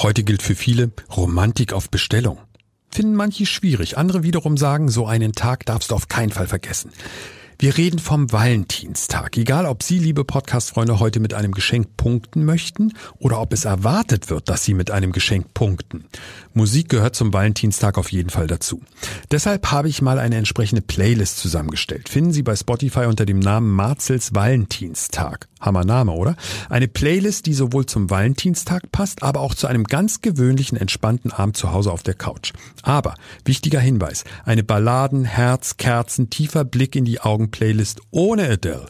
Heute 0.00 0.22
gilt 0.22 0.42
für 0.42 0.54
viele 0.54 0.92
Romantik 1.16 1.72
auf 1.72 1.90
Bestellung. 1.90 2.38
Finden 2.88 3.16
manche 3.16 3.46
schwierig, 3.46 3.98
andere 3.98 4.22
wiederum 4.22 4.56
sagen, 4.56 4.88
so 4.88 5.08
einen 5.08 5.32
Tag 5.32 5.66
darfst 5.66 5.90
du 5.90 5.96
auf 5.96 6.06
keinen 6.06 6.30
Fall 6.30 6.46
vergessen. 6.46 6.92
Wir 7.58 7.76
reden 7.76 7.98
vom 7.98 8.30
Valentinstag. 8.30 9.36
Egal, 9.36 9.66
ob 9.66 9.82
Sie, 9.82 9.98
liebe 9.98 10.24
Podcast-Freunde, 10.24 11.00
heute 11.00 11.18
mit 11.18 11.34
einem 11.34 11.50
Geschenk 11.50 11.96
punkten 11.96 12.44
möchten 12.44 12.92
oder 13.18 13.40
ob 13.40 13.52
es 13.52 13.64
erwartet 13.64 14.30
wird, 14.30 14.48
dass 14.48 14.62
Sie 14.62 14.74
mit 14.74 14.92
einem 14.92 15.10
Geschenk 15.10 15.52
punkten. 15.52 16.04
Musik 16.54 16.88
gehört 16.90 17.16
zum 17.16 17.32
Valentinstag 17.32 17.98
auf 17.98 18.12
jeden 18.12 18.30
Fall 18.30 18.46
dazu. 18.46 18.80
Deshalb 19.32 19.72
habe 19.72 19.88
ich 19.88 20.00
mal 20.00 20.20
eine 20.20 20.36
entsprechende 20.36 20.82
Playlist 20.82 21.38
zusammengestellt. 21.38 22.08
Finden 22.08 22.32
Sie 22.32 22.44
bei 22.44 22.54
Spotify 22.54 23.06
unter 23.06 23.26
dem 23.26 23.40
Namen 23.40 23.72
Marzels 23.72 24.32
Valentinstag. 24.32 25.48
Hammer 25.60 25.84
Name, 25.84 26.12
oder? 26.12 26.36
Eine 26.68 26.88
Playlist, 26.88 27.46
die 27.46 27.54
sowohl 27.54 27.86
zum 27.86 28.10
Valentinstag 28.10 28.90
passt, 28.92 29.22
aber 29.22 29.40
auch 29.40 29.54
zu 29.54 29.66
einem 29.66 29.84
ganz 29.84 30.20
gewöhnlichen, 30.20 30.78
entspannten 30.78 31.32
Abend 31.32 31.56
zu 31.56 31.72
Hause 31.72 31.92
auf 31.92 32.02
der 32.02 32.14
Couch. 32.14 32.52
Aber, 32.82 33.14
wichtiger 33.44 33.80
Hinweis, 33.80 34.24
eine 34.44 34.62
Balladen, 34.62 35.24
Herz, 35.24 35.76
Kerzen, 35.76 36.30
tiefer 36.30 36.64
Blick 36.64 36.96
in 36.96 37.04
die 37.04 37.20
Augen 37.20 37.50
Playlist 37.50 38.00
ohne 38.10 38.48
Adele, 38.48 38.86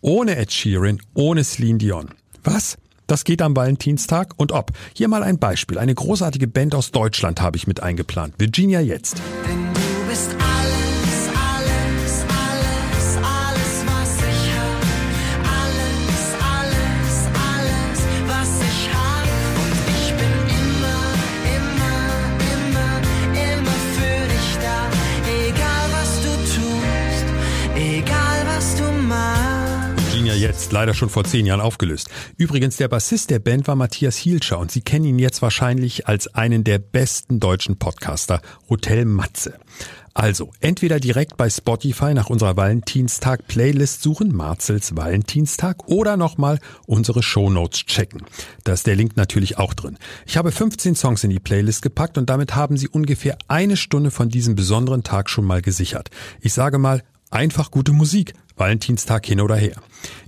ohne 0.00 0.36
Ed 0.36 0.52
Sheeran, 0.52 1.00
ohne 1.14 1.44
Celine 1.44 1.78
Dion. 1.78 2.08
Was? 2.44 2.78
Das 3.06 3.24
geht 3.24 3.40
am 3.40 3.56
Valentinstag 3.56 4.34
und 4.36 4.52
ob. 4.52 4.72
Hier 4.92 5.08
mal 5.08 5.22
ein 5.22 5.38
Beispiel. 5.38 5.78
Eine 5.78 5.94
großartige 5.94 6.46
Band 6.46 6.74
aus 6.74 6.90
Deutschland 6.90 7.40
habe 7.40 7.56
ich 7.56 7.66
mit 7.66 7.82
eingeplant. 7.82 8.34
Virginia 8.38 8.80
jetzt. 8.80 9.22
Denn 9.46 9.67
jetzt 30.38 30.72
leider 30.72 30.94
schon 30.94 31.08
vor 31.08 31.24
zehn 31.24 31.46
Jahren 31.46 31.60
aufgelöst. 31.60 32.08
Übrigens, 32.36 32.76
der 32.76 32.88
Bassist 32.88 33.30
der 33.30 33.38
Band 33.38 33.68
war 33.68 33.76
Matthias 33.76 34.16
Hielscher 34.16 34.58
und 34.58 34.70
Sie 34.70 34.80
kennen 34.80 35.04
ihn 35.04 35.18
jetzt 35.18 35.42
wahrscheinlich 35.42 36.06
als 36.06 36.34
einen 36.34 36.64
der 36.64 36.78
besten 36.78 37.40
deutschen 37.40 37.78
Podcaster, 37.78 38.40
Hotel 38.68 39.04
Matze. 39.04 39.58
Also, 40.14 40.50
entweder 40.58 40.98
direkt 40.98 41.36
bei 41.36 41.48
Spotify 41.48 42.12
nach 42.12 42.28
unserer 42.28 42.56
Valentinstag-Playlist 42.56 44.02
suchen, 44.02 44.34
Marzels 44.34 44.96
Valentinstag, 44.96 45.86
oder 45.86 46.16
nochmal 46.16 46.58
unsere 46.86 47.22
Shownotes 47.22 47.86
checken. 47.86 48.22
Da 48.64 48.72
ist 48.72 48.88
der 48.88 48.96
Link 48.96 49.16
natürlich 49.16 49.58
auch 49.58 49.74
drin. 49.74 49.96
Ich 50.26 50.36
habe 50.36 50.50
15 50.50 50.96
Songs 50.96 51.22
in 51.22 51.30
die 51.30 51.38
Playlist 51.38 51.82
gepackt 51.82 52.18
und 52.18 52.28
damit 52.28 52.56
haben 52.56 52.76
Sie 52.76 52.88
ungefähr 52.88 53.38
eine 53.46 53.76
Stunde 53.76 54.10
von 54.10 54.28
diesem 54.28 54.56
besonderen 54.56 55.04
Tag 55.04 55.30
schon 55.30 55.44
mal 55.44 55.62
gesichert. 55.62 56.10
Ich 56.40 56.52
sage 56.52 56.78
mal, 56.78 57.04
einfach 57.30 57.70
gute 57.70 57.92
Musik. 57.92 58.34
Valentinstag 58.58 59.26
hin 59.26 59.40
oder 59.40 59.56
her. 59.56 59.76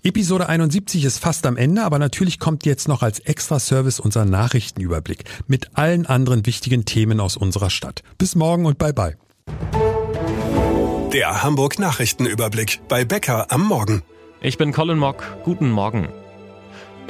Episode 0.03 0.49
71 0.49 1.05
ist 1.05 1.19
fast 1.19 1.47
am 1.47 1.57
Ende, 1.57 1.85
aber 1.85 1.99
natürlich 1.99 2.39
kommt 2.39 2.65
jetzt 2.67 2.89
noch 2.89 3.03
als 3.03 3.19
Extra-Service 3.21 4.01
unser 4.01 4.25
Nachrichtenüberblick 4.25 5.25
mit 5.47 5.71
allen 5.75 6.07
anderen 6.07 6.47
wichtigen 6.47 6.85
Themen 6.85 7.21
aus 7.21 7.37
unserer 7.37 7.71
Stadt. 7.71 8.03
Bis 8.19 8.35
morgen 8.35 8.67
und 8.67 8.79
bye 8.79 8.93
bye. 8.93 9.17
Der 11.13 11.43
Hamburg 11.43 11.79
Nachrichtenüberblick 11.79 12.81
bei 12.89 13.05
Becker 13.05 13.51
am 13.51 13.67
Morgen. 13.67 14.03
Ich 14.41 14.57
bin 14.59 14.73
Colin 14.73 14.99
Mock. 14.99 15.23
Guten 15.45 15.71
Morgen. 15.71 16.09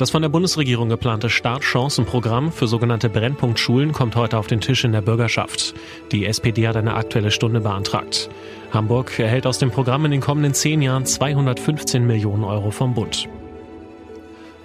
Das 0.00 0.08
von 0.08 0.22
der 0.22 0.30
Bundesregierung 0.30 0.88
geplante 0.88 1.28
Startchancenprogramm 1.28 2.52
für 2.52 2.66
sogenannte 2.66 3.10
Brennpunktschulen 3.10 3.92
kommt 3.92 4.16
heute 4.16 4.38
auf 4.38 4.46
den 4.46 4.62
Tisch 4.62 4.82
in 4.84 4.92
der 4.92 5.02
Bürgerschaft. 5.02 5.74
Die 6.10 6.24
SPD 6.24 6.66
hat 6.66 6.78
eine 6.78 6.94
aktuelle 6.94 7.30
Stunde 7.30 7.60
beantragt. 7.60 8.30
Hamburg 8.72 9.18
erhält 9.18 9.46
aus 9.46 9.58
dem 9.58 9.70
Programm 9.70 10.06
in 10.06 10.12
den 10.12 10.22
kommenden 10.22 10.54
zehn 10.54 10.80
Jahren 10.80 11.04
215 11.04 12.06
Millionen 12.06 12.44
Euro 12.44 12.70
vom 12.70 12.94
Bund. 12.94 13.28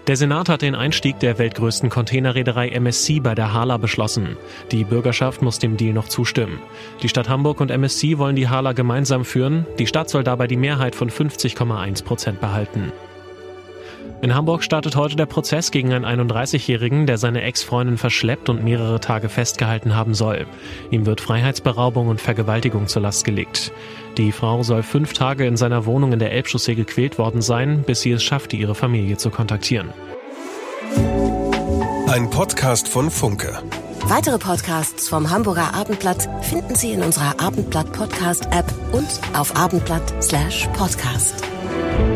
Der 0.08 0.16
Senat 0.16 0.48
hat 0.48 0.62
den 0.62 0.74
Einstieg 0.74 1.20
der 1.20 1.38
weltgrößten 1.38 1.90
Containerreederei 1.90 2.70
MSC 2.70 3.20
bei 3.20 3.36
der 3.36 3.52
Hala 3.52 3.76
beschlossen. 3.76 4.38
Die 4.72 4.86
Bürgerschaft 4.86 5.42
muss 5.42 5.60
dem 5.60 5.76
Deal 5.76 5.94
noch 5.94 6.08
zustimmen. 6.08 6.60
Die 7.04 7.10
Stadt 7.10 7.28
Hamburg 7.28 7.60
und 7.60 7.72
MSC 7.72 8.20
wollen 8.20 8.38
die 8.38 8.48
Hala 8.48 8.72
gemeinsam 8.72 9.26
führen. 9.26 9.66
Die 9.80 9.88
Stadt 9.88 10.10
soll 10.10 10.24
dabei 10.24 10.48
die 10.48 10.56
Mehrheit 10.56 10.96
von 10.96 11.10
50,1 11.10 12.06
Prozent 12.06 12.40
behalten. 12.40 12.94
In 14.26 14.34
Hamburg 14.34 14.64
startet 14.64 14.96
heute 14.96 15.16
der 15.16 15.28
Prozess 15.28 15.70
gegen 15.70 15.94
einen 15.94 16.32
31-Jährigen, 16.32 17.06
der 17.06 17.20
seine 17.20 17.44
Ex-Freundin 17.44 18.00
verschleppt 18.00 18.50
und 18.50 18.64
mehrere 18.64 19.00
Tage 19.00 19.30
festgehalten 19.30 19.96
haben 19.96 20.16
soll. 20.16 20.48
Ihm 20.90 21.06
wird 21.06 21.22
Freiheitsberaubung 21.22 22.08
und 22.08 22.20
Vergewaltigung 22.20 22.88
zur 22.88 23.04
Last 23.04 23.24
gelegt. 23.24 23.72
Die 24.18 24.32
Frau 24.32 24.64
soll 24.64 24.82
fünf 24.82 25.14
Tage 25.14 25.46
in 25.46 25.58
seiner 25.58 25.86
Wohnung 25.86 26.12
in 26.12 26.18
der 26.18 26.32
Elbchaussee 26.32 26.74
gequält 26.74 27.20
worden 27.20 27.44
sein, 27.44 27.84
bis 27.84 28.02
sie 28.02 28.14
es 28.14 28.24
schaffte, 28.24 28.56
ihre 28.56 28.74
Familie 28.74 29.18
zu 29.18 29.30
kontaktieren. 29.30 29.94
Ein 32.08 32.28
Podcast 32.32 32.88
von 32.88 33.12
Funke. 33.12 33.62
Weitere 34.06 34.40
Podcasts 34.40 35.08
vom 35.08 35.30
Hamburger 35.30 35.76
Abendblatt 35.76 36.28
finden 36.44 36.74
Sie 36.74 36.94
in 36.94 37.04
unserer 37.04 37.40
Abendblatt 37.40 37.94
Podcast 37.94 38.48
App 38.48 38.74
und 38.92 39.08
auf 39.38 39.56
abendblatt/podcast. 39.56 40.24
slash 40.24 42.15